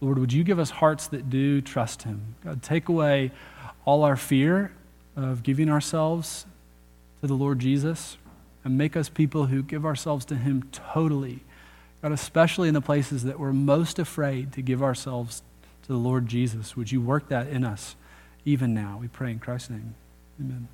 Lord, 0.01 0.19
would 0.19 0.33
you 0.33 0.43
give 0.43 0.60
us 0.60 0.69
hearts 0.69 1.07
that 1.07 1.29
do 1.29 1.62
trust 1.62 2.03
Him? 2.03 2.36
God, 2.43 2.62
take 2.62 2.89
away 2.89 3.31
all 3.86 4.03
our 4.03 4.15
fear 4.15 4.71
of 5.17 5.43
giving 5.43 5.69
ourselves 5.69 6.45
to 7.21 7.27
the 7.27 7.34
Lord 7.34 7.60
Jesus 7.60 8.17
and 8.63 8.77
make 8.77 8.95
us 8.95 9.10
people 9.10 9.47
who 9.47 9.63
give 9.63 9.86
ourselves 9.86 10.23
to 10.25 10.36
Him 10.36 10.69
totally. 10.71 11.43
God, 12.01 12.12
especially 12.12 12.67
in 12.67 12.75
the 12.75 12.82
places 12.82 13.23
that 13.23 13.39
we're 13.39 13.51
most 13.51 13.97
afraid 13.97 14.53
to 14.53 14.62
give 14.62 14.84
ourselves 14.84 15.41
to 15.84 15.88
the 15.88 15.97
Lord 15.97 16.27
Jesus. 16.27 16.77
Would 16.77 16.91
you 16.91 17.01
work 17.01 17.30
that 17.30 17.47
in 17.47 17.63
us 17.63 17.95
even 18.45 18.73
now? 18.73 18.99
We 19.01 19.08
pray 19.08 19.32
in 19.32 19.39
Christ's 19.39 19.71
name. 19.71 19.95
Amen. 20.39 20.67